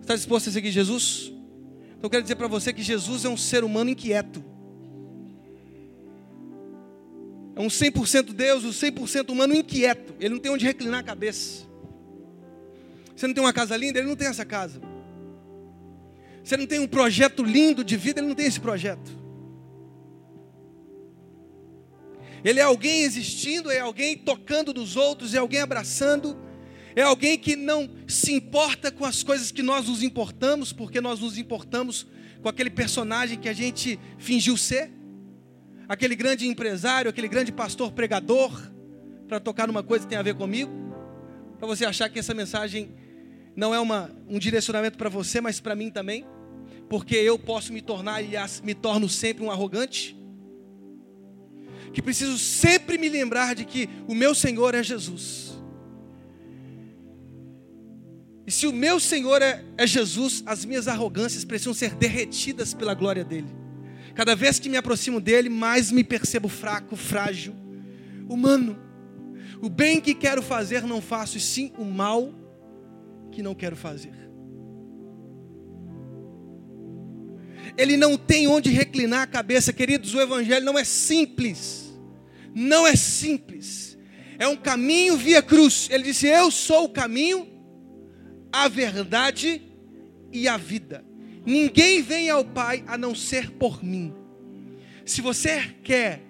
[0.00, 1.32] Está disposto a seguir Jesus?
[1.92, 4.44] Então eu quero dizer para você que Jesus é um ser humano inquieto.
[7.54, 10.14] É um 100% Deus, um 100% humano inquieto.
[10.18, 11.71] Ele não tem onde reclinar a cabeça.
[13.22, 14.00] Você não tem uma casa linda?
[14.00, 14.82] Ele não tem essa casa.
[16.42, 18.18] Você não tem um projeto lindo de vida?
[18.18, 19.16] Ele não tem esse projeto.
[22.44, 26.36] Ele é alguém existindo, é alguém tocando nos outros, é alguém abraçando,
[26.96, 31.20] é alguém que não se importa com as coisas que nós nos importamos, porque nós
[31.20, 32.08] nos importamos
[32.42, 34.90] com aquele personagem que a gente fingiu ser
[35.88, 38.50] aquele grande empresário, aquele grande pastor pregador,
[39.28, 40.72] para tocar numa coisa que tem a ver comigo,
[41.56, 43.00] para você achar que essa mensagem
[43.54, 46.24] não é uma, um direcionamento para você, mas para mim também,
[46.88, 50.16] porque eu posso me tornar e me torno sempre um arrogante,
[51.92, 55.52] que preciso sempre me lembrar de que o meu Senhor é Jesus.
[58.46, 62.94] E se o meu Senhor é, é Jesus, as minhas arrogâncias precisam ser derretidas pela
[62.94, 63.48] glória dele.
[64.14, 67.54] Cada vez que me aproximo dele, mais me percebo fraco, frágil,
[68.28, 68.78] humano.
[69.60, 72.34] O bem que quero fazer não faço, e sim o mal
[73.32, 74.12] que não quero fazer.
[77.76, 80.14] Ele não tem onde reclinar a cabeça, queridos.
[80.14, 81.92] O Evangelho não é simples,
[82.54, 83.98] não é simples,
[84.38, 85.88] é um caminho via cruz.
[85.90, 87.48] Ele disse: Eu sou o caminho,
[88.52, 89.62] a verdade
[90.30, 91.04] e a vida.
[91.44, 94.14] Ninguém vem ao Pai a não ser por mim.
[95.04, 96.22] Se você quer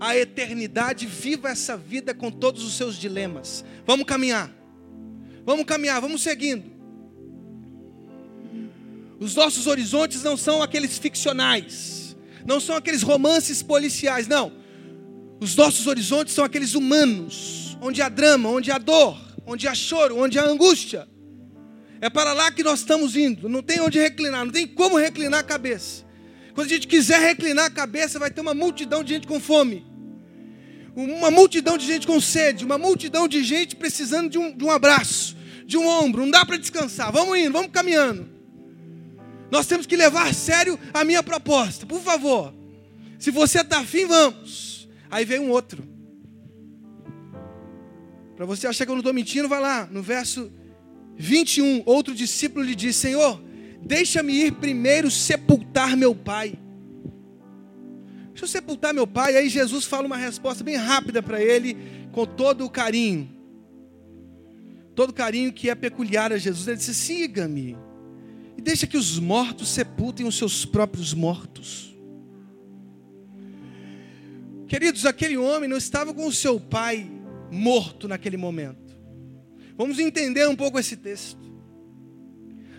[0.00, 3.64] a eternidade, viva essa vida com todos os seus dilemas.
[3.86, 4.59] Vamos caminhar.
[5.44, 6.64] Vamos caminhar, vamos seguindo.
[9.18, 14.52] Os nossos horizontes não são aqueles ficcionais, não são aqueles romances policiais, não.
[15.40, 20.18] Os nossos horizontes são aqueles humanos, onde há drama, onde há dor, onde há choro,
[20.18, 21.08] onde há angústia.
[22.00, 23.48] É para lá que nós estamos indo.
[23.48, 26.04] Não tem onde reclinar, não tem como reclinar a cabeça.
[26.54, 29.86] Quando a gente quiser reclinar a cabeça, vai ter uma multidão de gente com fome,
[30.94, 34.70] uma multidão de gente com sede, uma multidão de gente precisando de um, de um
[34.70, 36.22] abraço, de um ombro.
[36.22, 37.12] Não dá para descansar.
[37.12, 38.28] Vamos indo, vamos caminhando.
[39.50, 41.86] Nós temos que levar a sério a minha proposta.
[41.86, 42.54] Por favor,
[43.18, 44.88] se você está afim, vamos.
[45.10, 45.82] Aí vem um outro.
[48.36, 50.50] Para você achar que eu não estou mentindo, vai lá no verso
[51.16, 53.42] 21, outro discípulo lhe disse: Senhor,
[53.82, 56.58] deixa-me ir primeiro sepultar meu pai.
[58.40, 59.36] Deixa eu sepultar meu pai.
[59.36, 61.76] Aí Jesus fala uma resposta bem rápida para ele,
[62.10, 63.28] com todo o carinho.
[64.94, 66.66] Todo o carinho que é peculiar a Jesus.
[66.66, 67.76] Ele disse: Siga-me.
[68.56, 71.94] E deixa que os mortos sepultem os seus próprios mortos.
[74.66, 77.10] Queridos, aquele homem não estava com o seu pai
[77.50, 78.96] morto naquele momento.
[79.76, 81.40] Vamos entender um pouco esse texto.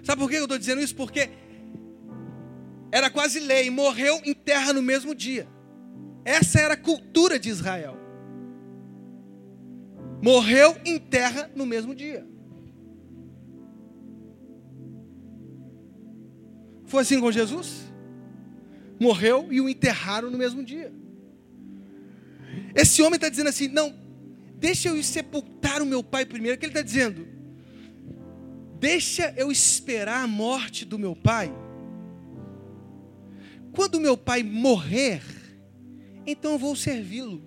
[0.01, 0.95] Sabe por que eu estou dizendo isso?
[0.95, 1.29] Porque
[2.91, 5.47] era quase lei, morreu em terra no mesmo dia.
[6.25, 7.97] Essa era a cultura de Israel.
[10.21, 12.27] Morreu em terra no mesmo dia.
[16.85, 17.91] Foi assim com Jesus?
[18.99, 20.93] Morreu e o enterraram no mesmo dia.
[22.75, 23.95] Esse homem está dizendo assim: não,
[24.57, 26.57] deixa eu sepultar o meu pai primeiro.
[26.57, 27.25] O que ele está dizendo?
[28.79, 31.51] Deixa eu esperar a morte do meu pai.
[33.73, 35.21] Quando meu pai morrer,
[36.25, 37.41] então eu vou servi-lo.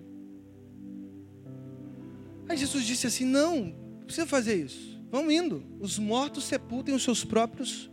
[2.47, 4.99] Aí Jesus disse assim: Não, não precisa fazer isso.
[5.11, 5.63] Vamos indo.
[5.79, 7.89] Os mortos sepultem os seus próprios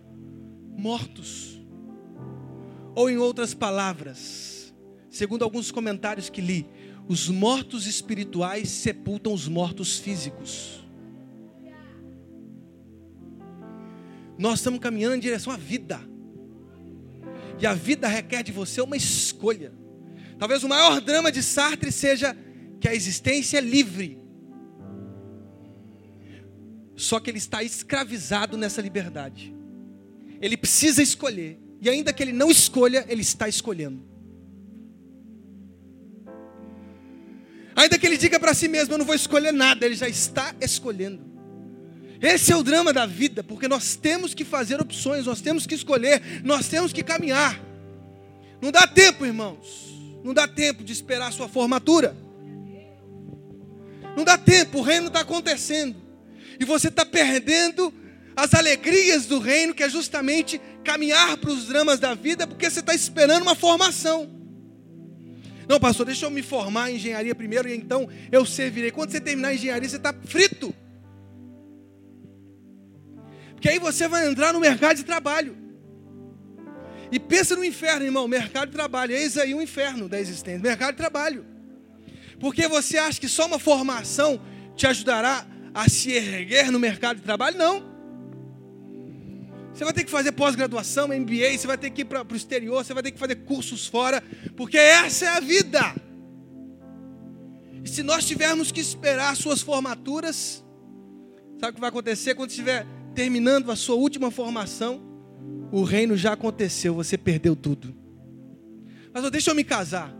[0.77, 1.61] mortos.
[2.95, 4.75] Ou em outras palavras,
[5.09, 6.67] segundo alguns comentários que li,
[7.09, 10.85] os mortos espirituais sepultam os mortos físicos.
[14.39, 16.12] Nós estamos caminhando em direção à vida.
[17.63, 19.73] E a vida requer de você uma escolha.
[20.37, 22.37] Talvez o maior drama de Sartre seja
[22.81, 24.19] que a existência é livre.
[26.97, 29.55] Só que ele está escravizado nessa liberdade.
[30.41, 31.57] Ele precisa escolher.
[31.81, 34.05] E ainda que ele não escolha, ele está escolhendo.
[37.77, 40.53] Ainda que ele diga para si mesmo: Eu não vou escolher nada, ele já está
[40.61, 41.32] escolhendo.
[42.23, 45.75] Esse é o drama da vida, porque nós temos que fazer opções, nós temos que
[45.75, 47.61] escolher, nós temos que caminhar.
[48.61, 49.93] Não dá tempo, irmãos.
[50.23, 52.17] Não dá tempo de esperar a sua formatura.
[54.17, 55.97] Não dá tempo, o reino está acontecendo.
[56.61, 57.93] E você está perdendo
[58.37, 62.79] as alegrias do reino, que é justamente caminhar para os dramas da vida, porque você
[62.79, 64.31] está esperando uma formação.
[65.69, 68.93] Não, pastor, deixa eu me formar em engenharia primeiro e então eu servirei.
[68.93, 70.73] Quando você terminar a engenharia, você está frito.
[73.63, 75.57] Porque aí você vai entrar no mercado de trabalho.
[77.13, 79.15] E pensa no inferno, irmão, mercado de trabalho.
[79.15, 81.47] Eis aí o inferno da existência, mercado de trabalho.
[82.41, 84.43] Porque você acha que só uma formação
[84.75, 87.57] te ajudará a se erguer no mercado de trabalho?
[87.57, 87.85] Não.
[89.73, 92.85] Você vai ter que fazer pós-graduação, MBA, você vai ter que ir para o exterior,
[92.85, 94.21] você vai ter que fazer cursos fora,
[94.57, 95.95] porque essa é a vida.
[97.85, 100.65] E se nós tivermos que esperar suas formaturas,
[101.61, 102.85] sabe o que vai acontecer quando estiver
[103.15, 105.03] terminando a sua última formação?
[105.71, 107.95] O reino já aconteceu, você perdeu tudo.
[109.13, 110.15] Mas deixa eu me casar.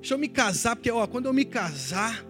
[0.00, 2.24] Deixa eu me casar, porque ó, quando eu me casar,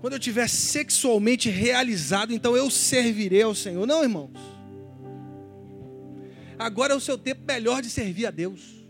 [0.00, 3.86] quando eu estiver sexualmente realizado, então eu servirei ao Senhor.
[3.86, 4.30] Não, irmãos.
[6.58, 8.82] Agora é o seu tempo melhor de servir a Deus.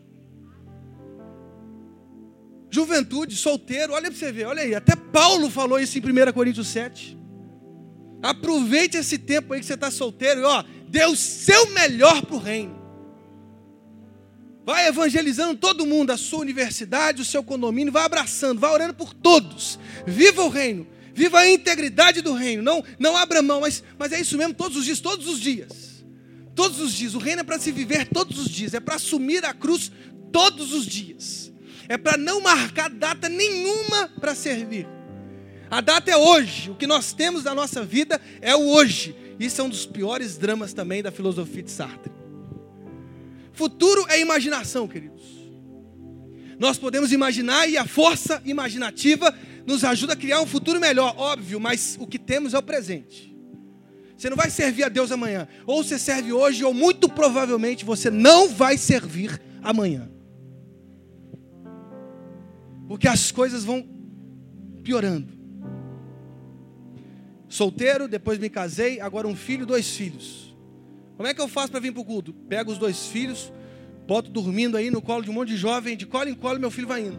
[2.70, 6.68] Juventude, solteiro, olha para você ver, olha aí, até Paulo falou isso em 1 Coríntios
[6.68, 7.18] 7.
[8.22, 12.36] Aproveite esse tempo aí que você está solteiro e ó, dê o seu melhor para
[12.36, 12.80] o reino.
[14.64, 19.12] Vai evangelizando todo mundo, a sua universidade, o seu condomínio, vai abraçando, vai orando por
[19.12, 19.76] todos.
[20.06, 22.62] Viva o reino, viva a integridade do reino.
[22.62, 26.04] Não, não abra mão, mas, mas é isso mesmo todos os dias, todos os dias.
[26.54, 27.14] Todos os dias.
[27.14, 28.72] O reino é para se viver todos os dias.
[28.72, 29.90] É para assumir a cruz
[30.30, 31.52] todos os dias.
[31.88, 34.86] É para não marcar data nenhuma para servir.
[35.72, 36.70] A data é hoje.
[36.70, 39.16] O que nós temos da nossa vida é o hoje.
[39.40, 42.12] Isso é um dos piores dramas também da filosofia de Sartre.
[43.54, 45.22] Futuro é imaginação, queridos.
[46.58, 49.34] Nós podemos imaginar e a força imaginativa
[49.66, 53.34] nos ajuda a criar um futuro melhor, óbvio, mas o que temos é o presente.
[54.14, 55.48] Você não vai servir a Deus amanhã.
[55.64, 60.06] Ou você serve hoje, ou muito provavelmente você não vai servir amanhã.
[62.86, 63.82] Porque as coisas vão
[64.84, 65.41] piorando.
[67.52, 70.56] Solteiro, depois me casei, agora um filho, dois filhos.
[71.18, 72.32] Como é que eu faço para vir para o culto?
[72.32, 73.52] Pego os dois filhos,
[74.06, 76.70] boto dormindo aí no colo de um monte de jovem, de colo em colo meu
[76.70, 77.18] filho vai indo.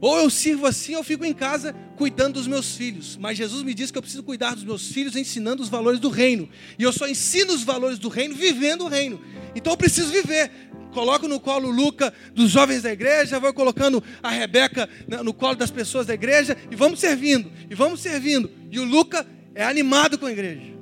[0.00, 3.16] Ou eu sirvo assim, ou fico em casa cuidando dos meus filhos.
[3.16, 6.08] Mas Jesus me diz que eu preciso cuidar dos meus filhos ensinando os valores do
[6.08, 6.48] reino.
[6.76, 9.20] E eu só ensino os valores do reino vivendo o reino.
[9.54, 10.50] Então eu preciso viver.
[10.96, 14.88] Coloco no colo o Luca dos jovens da igreja, vou colocando a Rebeca
[15.22, 18.50] no colo das pessoas da igreja e vamos servindo, e vamos servindo.
[18.70, 20.72] E o Luca é animado com a igreja.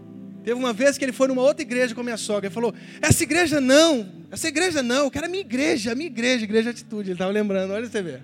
[0.45, 2.47] Teve uma vez que ele foi numa outra igreja com a minha sogra.
[2.47, 6.07] Ele falou: Essa igreja não, essa igreja não, eu quero a minha igreja, a minha
[6.07, 7.09] igreja, igreja atitude.
[7.09, 8.23] Ele estava lembrando, olha você ver.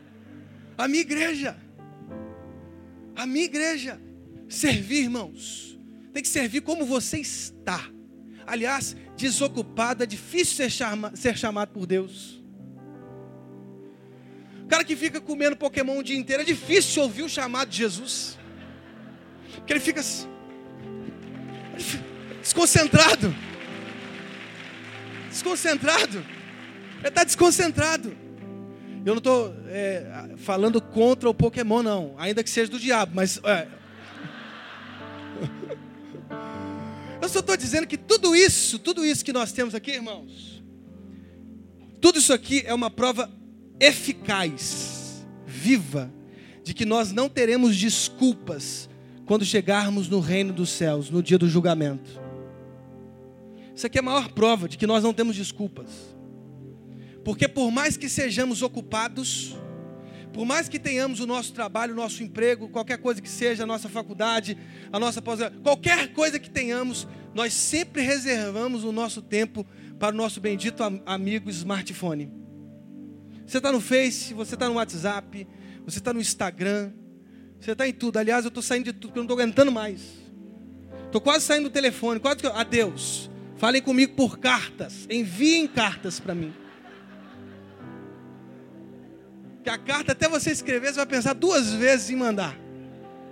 [0.78, 1.56] A minha igreja.
[3.16, 4.00] A minha igreja.
[4.48, 5.76] Servir, irmãos.
[6.12, 7.84] Tem que servir como você está.
[8.50, 12.42] Aliás, desocupado é difícil ser, chama, ser chamado por Deus.
[14.64, 17.76] O cara que fica comendo Pokémon o dia inteiro, é difícil ouvir o chamado de
[17.76, 18.36] Jesus.
[19.54, 20.02] Porque ele fica
[22.40, 23.32] desconcentrado.
[25.28, 26.18] Desconcentrado.
[26.98, 28.16] Ele está desconcentrado.
[29.06, 32.16] Eu não estou é, falando contra o Pokémon, não.
[32.18, 33.40] Ainda que seja do diabo, mas.
[33.44, 33.79] É.
[37.22, 40.62] Eu só estou dizendo que tudo isso, tudo isso que nós temos aqui, irmãos,
[42.00, 43.30] tudo isso aqui é uma prova
[43.78, 46.12] eficaz, viva,
[46.64, 48.88] de que nós não teremos desculpas
[49.26, 52.10] quando chegarmos no reino dos céus, no dia do julgamento.
[53.74, 55.88] Isso aqui é a maior prova de que nós não temos desculpas.
[57.24, 59.54] Porque por mais que sejamos ocupados,
[60.32, 63.66] por mais que tenhamos o nosso trabalho, o nosso emprego, qualquer coisa que seja, a
[63.66, 64.56] nossa faculdade,
[64.92, 69.66] a nossa pós qualquer coisa que tenhamos, nós sempre reservamos o nosso tempo
[69.98, 72.30] para o nosso bendito amigo smartphone.
[73.46, 75.46] Você está no Face, você está no WhatsApp,
[75.84, 76.92] você está no Instagram,
[77.58, 78.16] você está em tudo.
[78.16, 80.00] Aliás, eu estou saindo de tudo, porque eu não estou aguentando mais.
[81.06, 82.46] Estou quase saindo do telefone, quase.
[82.46, 83.28] Adeus.
[83.56, 85.06] Falem comigo por cartas.
[85.10, 86.54] Enviem cartas para mim.
[89.62, 92.56] Que a carta, até você escrever, você vai pensar duas vezes em mandar.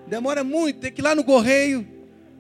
[0.07, 1.87] Demora muito, tem que ir lá no correio.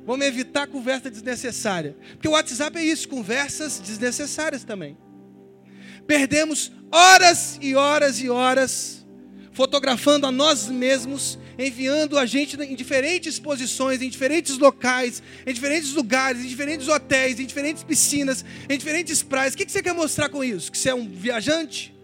[0.04, 1.96] Vamos evitar conversa desnecessária.
[2.12, 4.96] Porque o WhatsApp é isso, conversas desnecessárias também.
[6.06, 8.98] Perdemos horas e horas e horas
[9.52, 15.92] fotografando a nós mesmos, enviando a gente em diferentes posições, em diferentes locais, em diferentes
[15.94, 19.54] lugares, em diferentes hotéis, em diferentes piscinas, em diferentes praias.
[19.54, 20.70] O que você quer mostrar com isso?
[20.70, 21.97] Que você é um viajante?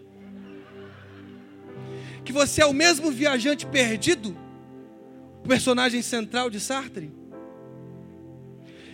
[2.25, 4.35] Que você é o mesmo viajante perdido,
[5.43, 7.11] o personagem central de Sartre?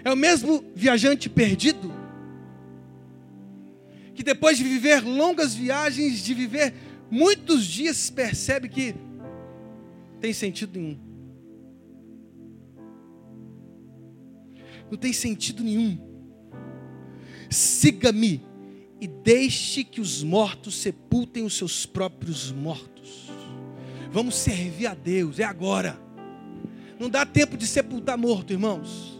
[0.04, 1.92] É o mesmo viajante perdido
[4.14, 6.74] que depois de viver longas viagens, de viver
[7.10, 8.94] muitos dias, percebe que
[10.20, 11.00] tem sentido nenhum.
[14.92, 15.98] Não tem sentido nenhum.
[17.50, 18.44] Siga-me
[19.00, 22.91] e deixe que os mortos sepultem os seus próprios mortos.
[24.12, 25.98] Vamos servir a Deus, é agora.
[27.00, 29.20] Não dá tempo de sepultar morto, irmãos.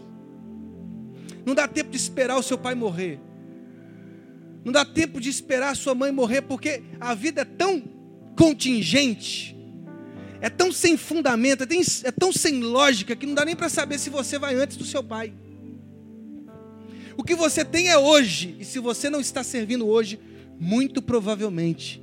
[1.46, 3.18] Não dá tempo de esperar o seu pai morrer.
[4.64, 7.82] Não dá tempo de esperar a sua mãe morrer, porque a vida é tão
[8.38, 9.56] contingente,
[10.40, 13.98] é tão sem fundamento, é, é tão sem lógica, que não dá nem para saber
[13.98, 15.32] se você vai antes do seu pai.
[17.16, 20.20] O que você tem é hoje, e se você não está servindo hoje,
[20.60, 22.00] muito provavelmente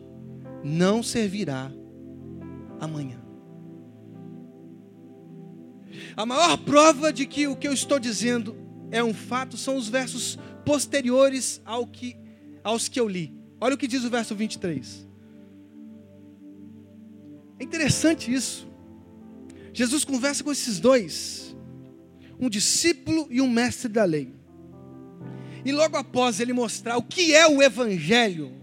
[0.63, 1.71] não servirá
[2.79, 3.19] amanhã.
[6.15, 8.55] A maior prova de que o que eu estou dizendo
[8.91, 12.15] é um fato são os versos posteriores ao que,
[12.63, 13.33] aos que eu li.
[13.59, 15.07] Olha o que diz o verso 23.
[17.59, 18.67] É interessante isso.
[19.73, 21.55] Jesus conversa com esses dois,
[22.39, 24.33] um discípulo e um mestre da lei.
[25.63, 28.58] E logo após ele mostrar o que é o Evangelho,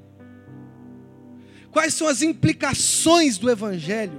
[1.77, 4.19] quais são as implicações do Evangelho,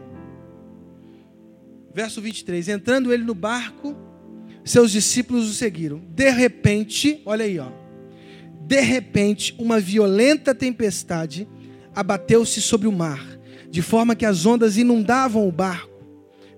[1.92, 3.98] verso 23: Entrando ele no barco,
[4.64, 6.00] seus discípulos o seguiram.
[6.10, 7.72] De repente, olha aí, ó.
[8.68, 11.48] De repente, uma violenta tempestade
[11.96, 13.26] abateu-se sobre o mar,
[13.72, 16.06] de forma que as ondas inundavam o barco.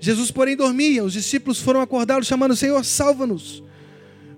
[0.01, 1.01] Jesus, porém, dormia.
[1.01, 3.63] Os discípulos foram acordá-lo, chamando: Senhor, salva-nos,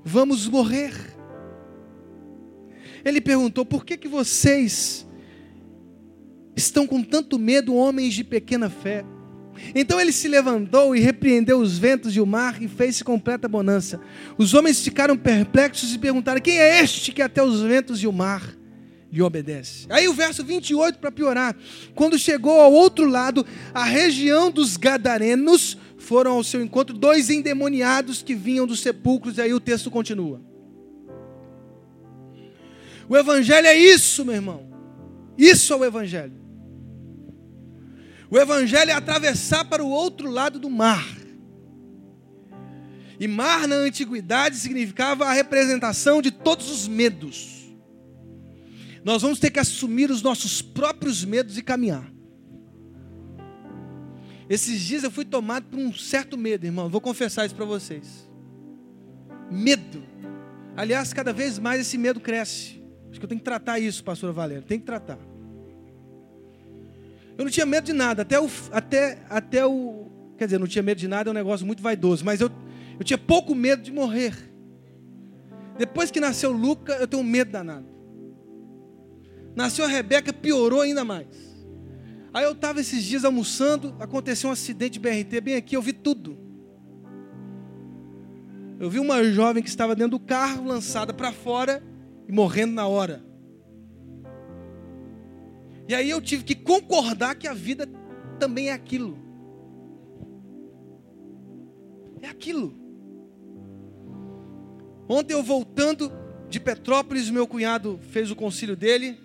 [0.05, 0.93] vamos morrer.
[3.03, 5.07] Ele perguntou: Por que, que vocês
[6.63, 9.03] estão com tanto medo, homens de pequena fé?
[9.75, 13.99] Então ele se levantou e repreendeu os ventos e o mar e fez-se completa bonança.
[14.37, 18.13] Os homens ficaram perplexos e perguntaram: Quem é este que até os ventos e o
[18.13, 18.55] mar
[19.11, 19.85] lhe obedece?
[19.89, 21.55] Aí o verso 28 para piorar.
[21.93, 28.23] Quando chegou ao outro lado, a região dos gadarenos, foram ao seu encontro dois endemoniados
[28.23, 30.41] que vinham dos sepulcros, e aí o texto continua.
[33.07, 34.67] O evangelho é isso, meu irmão.
[35.37, 36.40] Isso é o evangelho.
[38.31, 41.05] O evangelho é atravessar para o outro lado do mar.
[43.19, 47.69] E mar na antiguidade significava a representação de todos os medos.
[49.03, 52.09] Nós vamos ter que assumir os nossos próprios medos e caminhar.
[54.49, 56.89] Esses dias eu fui tomado por um certo medo, irmão.
[56.89, 58.29] Vou confessar isso para vocês.
[59.51, 60.03] Medo.
[60.77, 62.81] Aliás, cada vez mais esse medo cresce.
[63.09, 64.63] Acho que eu tenho que tratar isso, pastor Valério.
[64.63, 65.19] Tem que tratar.
[67.37, 70.07] Eu não tinha medo de nada, até o, até, até o.
[70.37, 72.49] Quer dizer, não tinha medo de nada, é um negócio muito vaidoso, mas eu,
[72.99, 74.35] eu tinha pouco medo de morrer.
[75.77, 77.87] Depois que nasceu Luca, eu tenho medo danado.
[79.55, 81.27] Nasceu a Rebeca, piorou ainda mais.
[82.33, 85.91] Aí eu estava esses dias almoçando, aconteceu um acidente de BRT bem aqui, eu vi
[85.91, 86.37] tudo.
[88.79, 91.83] Eu vi uma jovem que estava dentro do carro, lançada para fora
[92.27, 93.23] e morrendo na hora.
[95.91, 97.85] E aí eu tive que concordar que a vida
[98.39, 99.19] também é aquilo.
[102.21, 102.73] É aquilo.
[105.09, 106.09] Ontem eu voltando
[106.47, 109.19] de Petrópolis, meu cunhado fez o concílio dele.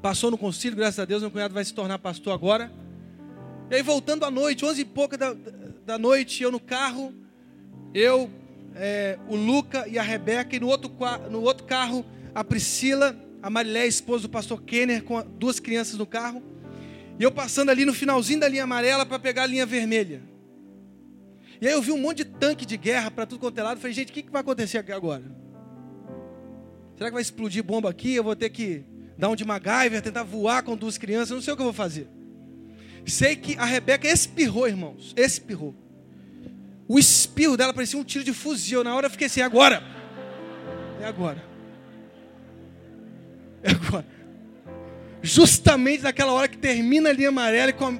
[0.00, 2.72] Passou no concílio, graças a Deus, meu cunhado vai se tornar pastor agora.
[3.68, 5.34] E aí voltando à noite, onze e pouca da,
[5.84, 7.12] da noite, eu no carro,
[7.92, 8.30] eu,
[8.76, 10.92] é, o Luca e a Rebeca, e no outro,
[11.28, 16.04] no outro carro, a Priscila a Marilé, esposa do pastor Kenner, com duas crianças no
[16.04, 16.42] carro.
[17.16, 20.20] E eu passando ali no finalzinho da linha amarela para pegar a linha vermelha.
[21.60, 23.78] E aí eu vi um monte de tanque de guerra para tudo quanto é lado.
[23.78, 25.22] Falei, gente, o que, que vai acontecer aqui agora?
[26.96, 28.14] Será que vai explodir bomba aqui?
[28.14, 28.82] Eu vou ter que
[29.16, 31.30] dar um de MacGyver, tentar voar com duas crianças.
[31.30, 32.08] Não sei o que eu vou fazer.
[33.06, 35.14] Sei que a Rebeca espirrou, irmãos.
[35.16, 35.72] Espirrou.
[36.88, 38.82] O espirro dela parecia um tiro de fuzil.
[38.82, 39.84] Na hora eu fiquei assim, agora.
[41.00, 41.55] É agora.
[43.64, 44.06] Agora,
[45.22, 47.98] justamente naquela hora que termina a linha amarela e com,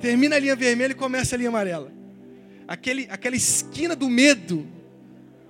[0.00, 1.92] termina a linha vermelha e começa a linha amarela.
[2.66, 4.66] Aquele, aquela esquina do medo.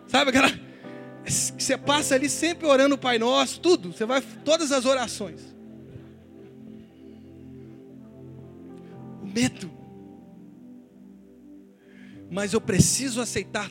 [0.06, 0.50] Sabe aquela
[1.22, 5.40] que você passa ali sempre orando o Pai Nosso, tudo, você vai todas as orações.
[9.22, 9.70] O medo.
[12.30, 13.70] Mas eu preciso aceitar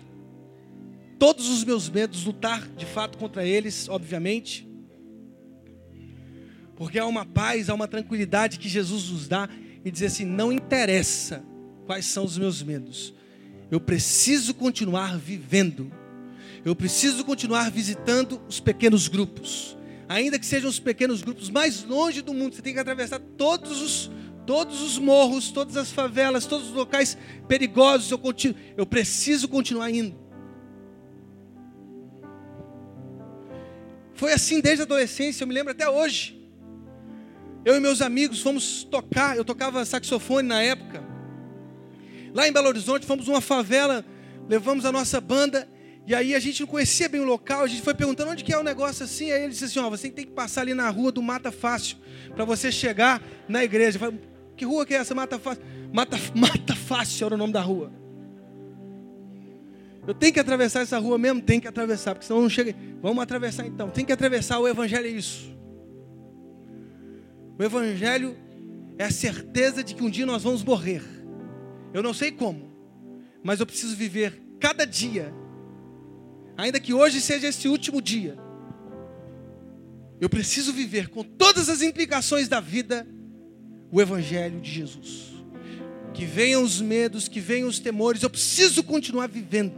[1.18, 4.69] todos os meus medos, lutar de fato contra eles, obviamente.
[6.80, 9.50] Porque há uma paz, há uma tranquilidade que Jesus nos dá
[9.84, 11.44] e dizer assim: não interessa
[11.86, 13.14] quais são os meus medos,
[13.70, 15.92] eu preciso continuar vivendo.
[16.64, 19.78] Eu preciso continuar visitando os pequenos grupos.
[20.10, 23.82] Ainda que sejam os pequenos grupos mais longe do mundo, você tem que atravessar todos
[23.82, 24.12] os,
[24.46, 27.18] todos os morros, todas as favelas, todos os locais
[27.48, 28.12] perigosos.
[28.12, 30.18] Eu, continuo, eu preciso continuar indo.
[34.16, 36.39] Foi assim desde a adolescência, eu me lembro até hoje.
[37.66, 41.03] Eu e meus amigos fomos tocar, eu tocava saxofone na época.
[42.34, 44.05] Lá em Belo Horizonte, fomos uma favela,
[44.47, 45.68] levamos a nossa banda,
[46.07, 48.53] e aí a gente não conhecia bem o local, a gente foi perguntando onde que
[48.53, 50.89] é o negócio assim, aí ele disse assim, ó, você tem que passar ali na
[50.89, 51.97] rua do Mata Fácil,
[52.34, 53.97] para você chegar na igreja.
[53.97, 54.20] Eu falei,
[54.55, 55.64] que rua que é essa, Mata Fácil?
[55.91, 57.91] Mata, Mata Fácil era o nome da rua.
[60.07, 61.41] Eu tenho que atravessar essa rua mesmo?
[61.41, 62.76] Tem que atravessar, porque senão não chega.
[63.01, 63.89] Vamos atravessar então.
[63.89, 65.59] Tem que atravessar, o Evangelho é isso.
[67.60, 68.38] O Evangelho
[68.97, 71.03] é a certeza de que um dia nós vamos morrer.
[71.93, 72.72] Eu não sei como,
[73.43, 75.34] mas eu preciso viver cada dia,
[76.55, 78.38] ainda que hoje seja esse último dia.
[80.22, 83.05] Eu preciso viver com todas as implicações da vida
[83.91, 85.34] o Evangelho de Jesus.
[86.14, 89.74] Que venham os medos, que venham os temores, eu preciso continuar vivendo.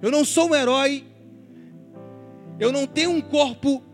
[0.00, 1.04] Eu não sou um herói,
[2.58, 3.84] eu não tenho um corpo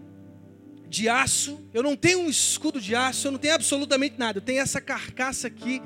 [0.93, 4.37] de aço, eu não tenho um escudo de aço, eu não tenho absolutamente nada.
[4.37, 5.81] Eu tenho essa carcaça aqui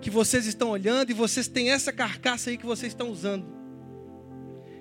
[0.00, 3.46] que vocês estão olhando e vocês têm essa carcaça aí que vocês estão usando.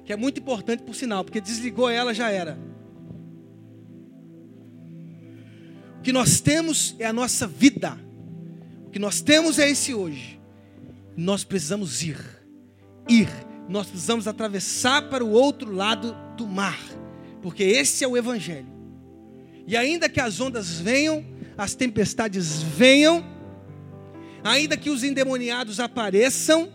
[0.03, 2.57] Que é muito importante por sinal, porque desligou ela já era.
[5.99, 7.95] O que nós temos é a nossa vida.
[8.87, 10.41] O que nós temos é esse hoje.
[11.15, 12.17] Nós precisamos ir.
[13.07, 13.29] Ir.
[13.69, 16.79] Nós precisamos atravessar para o outro lado do mar.
[17.43, 18.74] Porque esse é o evangelho.
[19.67, 21.25] E ainda que as ondas venham,
[21.57, 23.25] as tempestades venham,
[24.43, 26.71] ainda que os endemoniados apareçam,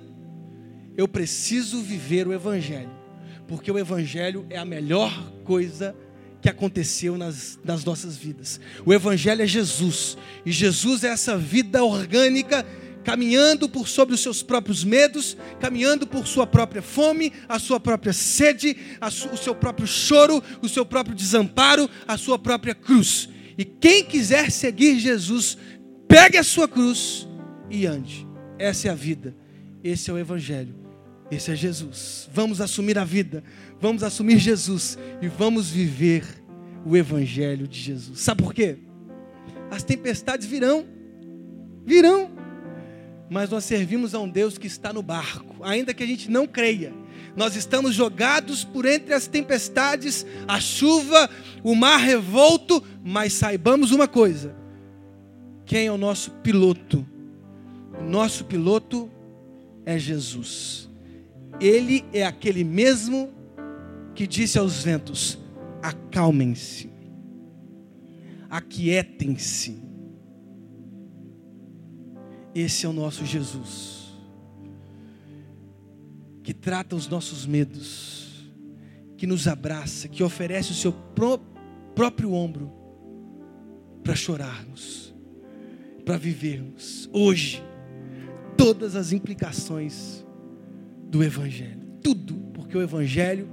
[0.97, 2.91] eu preciso viver o Evangelho,
[3.47, 5.95] porque o Evangelho é a melhor coisa
[6.43, 8.61] que aconteceu nas, nas nossas vidas.
[8.84, 12.66] O Evangelho é Jesus, e Jesus é essa vida orgânica
[13.05, 18.13] caminhando por sobre os seus próprios medos, caminhando por sua própria fome, a sua própria
[18.13, 18.77] sede,
[19.33, 23.29] o seu próprio choro, o seu próprio desamparo, a sua própria cruz.
[23.57, 25.57] E quem quiser seguir Jesus,
[26.09, 27.29] pegue a sua cruz
[27.69, 28.27] e ande.
[28.59, 29.35] Essa é a vida.
[29.83, 30.75] Esse é o Evangelho.
[31.31, 32.29] Esse é Jesus.
[32.33, 33.43] Vamos assumir a vida.
[33.81, 34.99] Vamos assumir Jesus.
[35.23, 36.25] E vamos viver
[36.85, 38.21] o Evangelho de Jesus.
[38.21, 38.79] Sabe por quê?
[39.71, 40.85] As tempestades virão.
[41.87, 42.39] Virão.
[43.31, 45.55] Mas nós servimos a um Deus que está no barco.
[45.62, 46.93] Ainda que a gente não creia.
[47.37, 51.31] Nós estamos jogados por entre as tempestades, a chuva,
[51.62, 52.83] o mar revolto.
[53.05, 54.57] Mas saibamos uma coisa:
[55.64, 57.07] quem é o nosso piloto?
[58.01, 59.09] O nosso piloto
[59.87, 60.91] é Jesus.
[61.61, 63.33] Ele é aquele mesmo
[64.12, 65.39] que disse aos ventos:
[65.81, 66.91] acalmem-se,
[68.51, 69.89] aquietem-se.
[72.55, 74.13] Esse é o nosso Jesus,
[76.43, 78.51] que trata os nossos medos,
[79.17, 81.39] que nos abraça, que oferece o seu pró
[81.95, 82.73] próprio ombro
[84.03, 85.15] para chorarmos,
[86.05, 87.63] para vivermos hoje
[88.57, 90.25] todas as implicações
[91.09, 91.81] do Evangelho.
[92.03, 93.49] Tudo, porque o Evangelho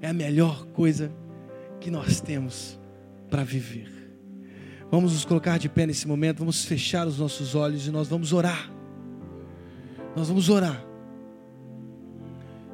[0.00, 1.10] é a melhor coisa
[1.80, 2.78] que nós temos
[3.30, 3.95] para viver.
[4.90, 8.32] Vamos nos colocar de pé nesse momento, vamos fechar os nossos olhos e nós vamos
[8.32, 8.70] orar.
[10.14, 10.84] Nós vamos orar.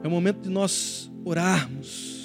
[0.02, 2.22] É o momento de nós orarmos.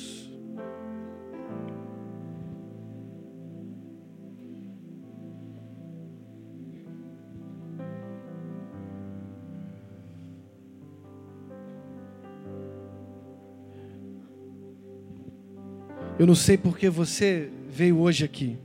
[16.19, 18.57] Eu não sei porque você veio hoje aqui.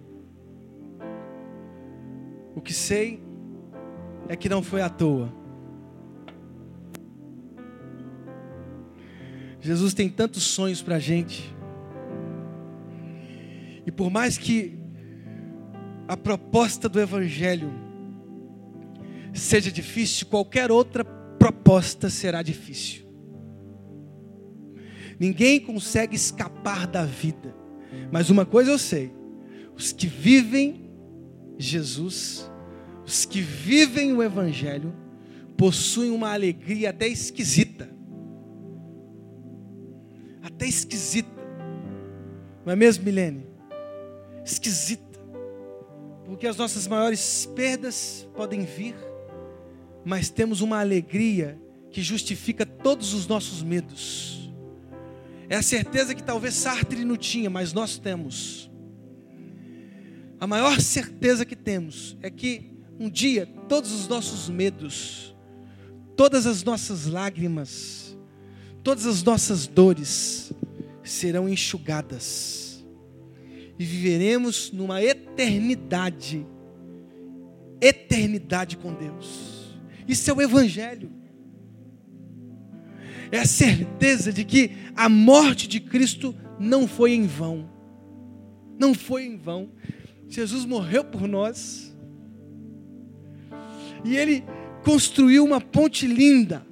[2.55, 3.23] O que sei
[4.29, 5.33] é que não foi à toa.
[9.61, 11.55] Jesus tem tantos sonhos para a gente.
[13.87, 14.79] E por mais que
[16.09, 17.73] a proposta do Evangelho
[19.33, 23.07] seja difícil, qualquer outra proposta será difícil.
[25.19, 27.55] Ninguém consegue escapar da vida.
[28.11, 29.13] Mas uma coisa eu sei:
[29.77, 30.82] os que vivem
[31.63, 32.51] Jesus,
[33.07, 34.95] os que vivem o Evangelho,
[35.57, 37.89] possuem uma alegria até esquisita.
[40.43, 41.31] Até esquisita.
[42.65, 43.47] Não é mesmo, Milene?
[44.45, 45.03] Esquisita.
[46.25, 48.95] Porque as nossas maiores perdas podem vir,
[50.05, 51.61] mas temos uma alegria
[51.91, 54.51] que justifica todos os nossos medos
[55.49, 58.72] É a certeza que talvez Sartre não tinha, mas nós temos.
[60.43, 65.37] A maior certeza que temos é que um dia todos os nossos medos,
[66.17, 68.19] todas as nossas lágrimas,
[68.83, 70.53] todas as nossas dores
[71.05, 72.85] serão enxugadas
[73.79, 76.45] e viveremos numa eternidade
[77.81, 79.79] eternidade com Deus.
[80.09, 81.13] Isso é o Evangelho.
[83.31, 87.71] É a certeza de que a morte de Cristo não foi em vão.
[88.77, 89.71] Não foi em vão.
[90.33, 91.95] Jesus morreu por nós.
[94.03, 94.43] E ele
[94.83, 96.67] construiu uma ponte linda.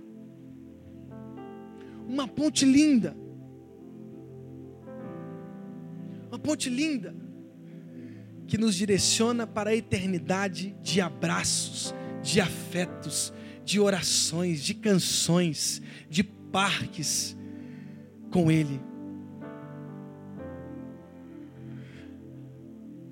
[2.09, 3.15] Uma ponte linda.
[6.29, 7.15] Uma ponte linda
[8.47, 13.31] que nos direciona para a eternidade de abraços, de afetos,
[13.63, 17.37] de orações, de canções, de parques
[18.31, 18.90] com Ele.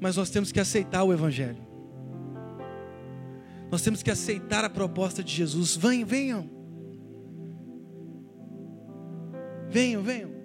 [0.00, 1.66] Mas nós temos que aceitar o Evangelho.
[3.70, 5.76] Nós temos que aceitar a proposta de Jesus.
[5.76, 6.50] Venham, venham.
[9.68, 10.38] Venham, venham.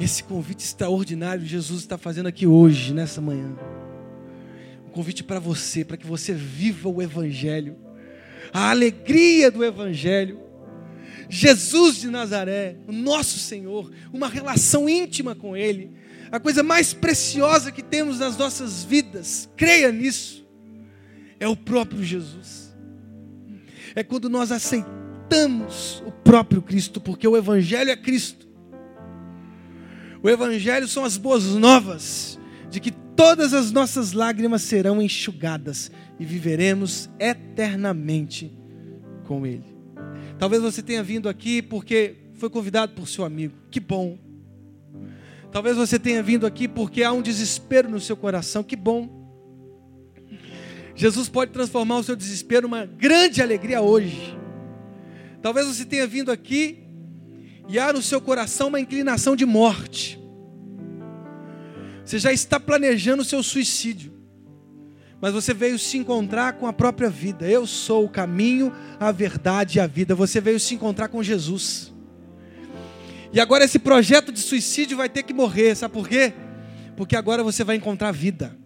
[0.00, 3.56] Esse convite extraordinário Jesus está fazendo aqui hoje, nessa manhã.
[4.86, 7.76] Um convite para você, para que você viva o Evangelho,
[8.52, 10.47] a alegria do Evangelho.
[11.28, 15.92] Jesus de Nazaré, o nosso Senhor, uma relação íntima com Ele,
[16.30, 20.46] a coisa mais preciosa que temos nas nossas vidas, creia nisso,
[21.40, 22.76] é o próprio Jesus.
[23.94, 28.46] É quando nós aceitamos o próprio Cristo, porque o Evangelho é Cristo.
[30.22, 32.38] O Evangelho são as boas novas
[32.70, 38.52] de que todas as nossas lágrimas serão enxugadas e viveremos eternamente
[39.24, 39.67] com Ele.
[40.38, 44.18] Talvez você tenha vindo aqui porque foi convidado por seu amigo, que bom.
[45.50, 49.18] Talvez você tenha vindo aqui porque há um desespero no seu coração, que bom.
[50.94, 54.36] Jesus pode transformar o seu desespero numa grande alegria hoje.
[55.40, 56.84] Talvez você tenha vindo aqui
[57.68, 60.20] e há no seu coração uma inclinação de morte.
[62.04, 64.12] Você já está planejando o seu suicídio,
[65.20, 67.48] mas você veio se encontrar com a própria vida.
[67.48, 70.14] Eu sou o caminho, a verdade e a vida.
[70.14, 71.92] Você veio se encontrar com Jesus.
[73.32, 76.32] E agora esse projeto de suicídio vai ter que morrer, sabe por quê?
[76.96, 78.56] Porque agora você vai encontrar vida.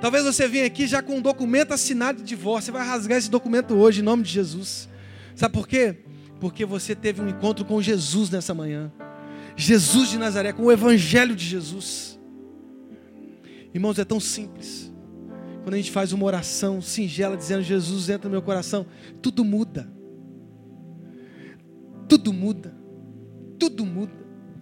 [0.00, 2.66] Talvez você venha aqui já com um documento assinado de divórcio.
[2.66, 4.88] Você vai rasgar esse documento hoje, em nome de Jesus.
[5.34, 5.96] Sabe por quê?
[6.38, 8.92] Porque você teve um encontro com Jesus nessa manhã.
[9.56, 12.20] Jesus de Nazaré, com o Evangelho de Jesus.
[13.72, 14.93] Irmãos, é tão simples.
[15.64, 18.84] Quando a gente faz uma oração singela dizendo Jesus entra no meu coração,
[19.22, 19.90] tudo muda.
[22.06, 22.76] Tudo muda.
[23.58, 24.12] Tudo muda.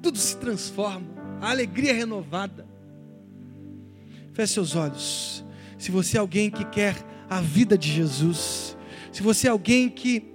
[0.01, 1.09] Tudo se transforma.
[1.41, 2.65] A alegria é renovada.
[4.33, 5.45] Feche seus olhos.
[5.77, 6.95] Se você é alguém que quer
[7.29, 8.77] a vida de Jesus,
[9.11, 10.33] se você é alguém que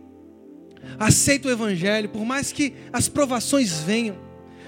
[1.00, 4.18] aceita o Evangelho, por mais que as provações venham,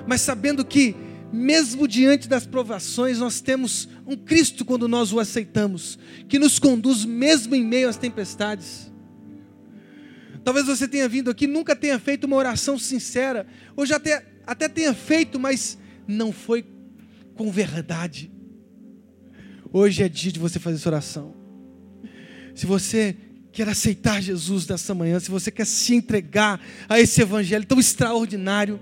[0.08, 0.96] mas sabendo que,
[1.32, 7.06] mesmo diante das provações, nós temos um Cristo quando nós o aceitamos, que nos conduz
[7.06, 8.92] mesmo em meio às tempestades.
[10.44, 14.68] Talvez você tenha vindo aqui, nunca tenha feito uma oração sincera, ou já até, até
[14.68, 15.78] tenha feito, mas
[16.08, 16.66] não foi
[17.36, 18.32] com verdade.
[19.72, 21.36] Hoje é dia de você fazer essa oração.
[22.56, 23.16] Se você
[23.52, 28.80] quer aceitar Jesus nessa manhã, se você quer se entregar a esse evangelho tão extraordinário,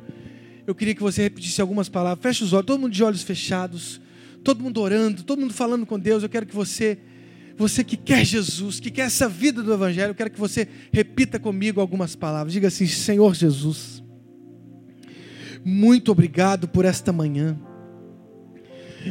[0.67, 2.21] eu queria que você repetisse algumas palavras.
[2.21, 4.01] Feche os olhos, todo mundo de olhos fechados,
[4.43, 6.21] todo mundo orando, todo mundo falando com Deus.
[6.21, 6.97] Eu quero que você,
[7.55, 11.39] você que quer Jesus, que quer essa vida do evangelho, eu quero que você repita
[11.39, 12.51] comigo algumas palavras.
[12.51, 14.03] Diga assim: Senhor Jesus,
[15.63, 17.57] muito obrigado por esta manhã.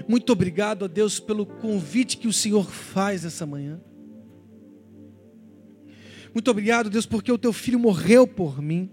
[0.07, 3.80] Muito obrigado a Deus pelo convite que o Senhor faz essa manhã.
[6.34, 8.90] Muito obrigado, Deus, porque o teu filho morreu por mim.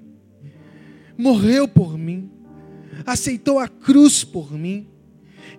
[1.17, 2.32] Morreu por mim.
[3.05, 4.87] Aceitou a cruz por mim.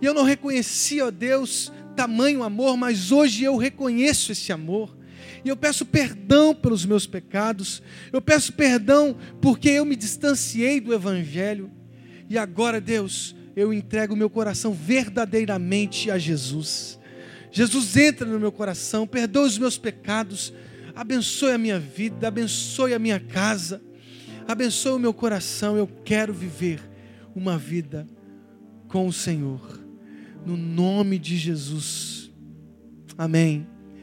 [0.01, 4.97] E eu não reconhecia, ó Deus, tamanho amor, mas hoje eu reconheço esse amor.
[5.45, 7.82] E eu peço perdão pelos meus pecados.
[8.12, 11.70] Eu peço perdão porque eu me distanciei do Evangelho.
[12.28, 16.99] E agora, Deus, eu entrego meu coração verdadeiramente a Jesus.
[17.53, 20.53] Jesus entra no meu coração, perdoa os meus pecados
[20.95, 23.82] abençoe a minha vida, abençoe a minha casa,
[24.47, 25.76] abençoe o meu coração.
[25.76, 26.80] Eu quero viver
[27.35, 28.07] uma vida
[28.89, 29.80] com o Senhor,
[30.47, 32.30] no nome de Jesus.
[33.16, 33.73] Amém.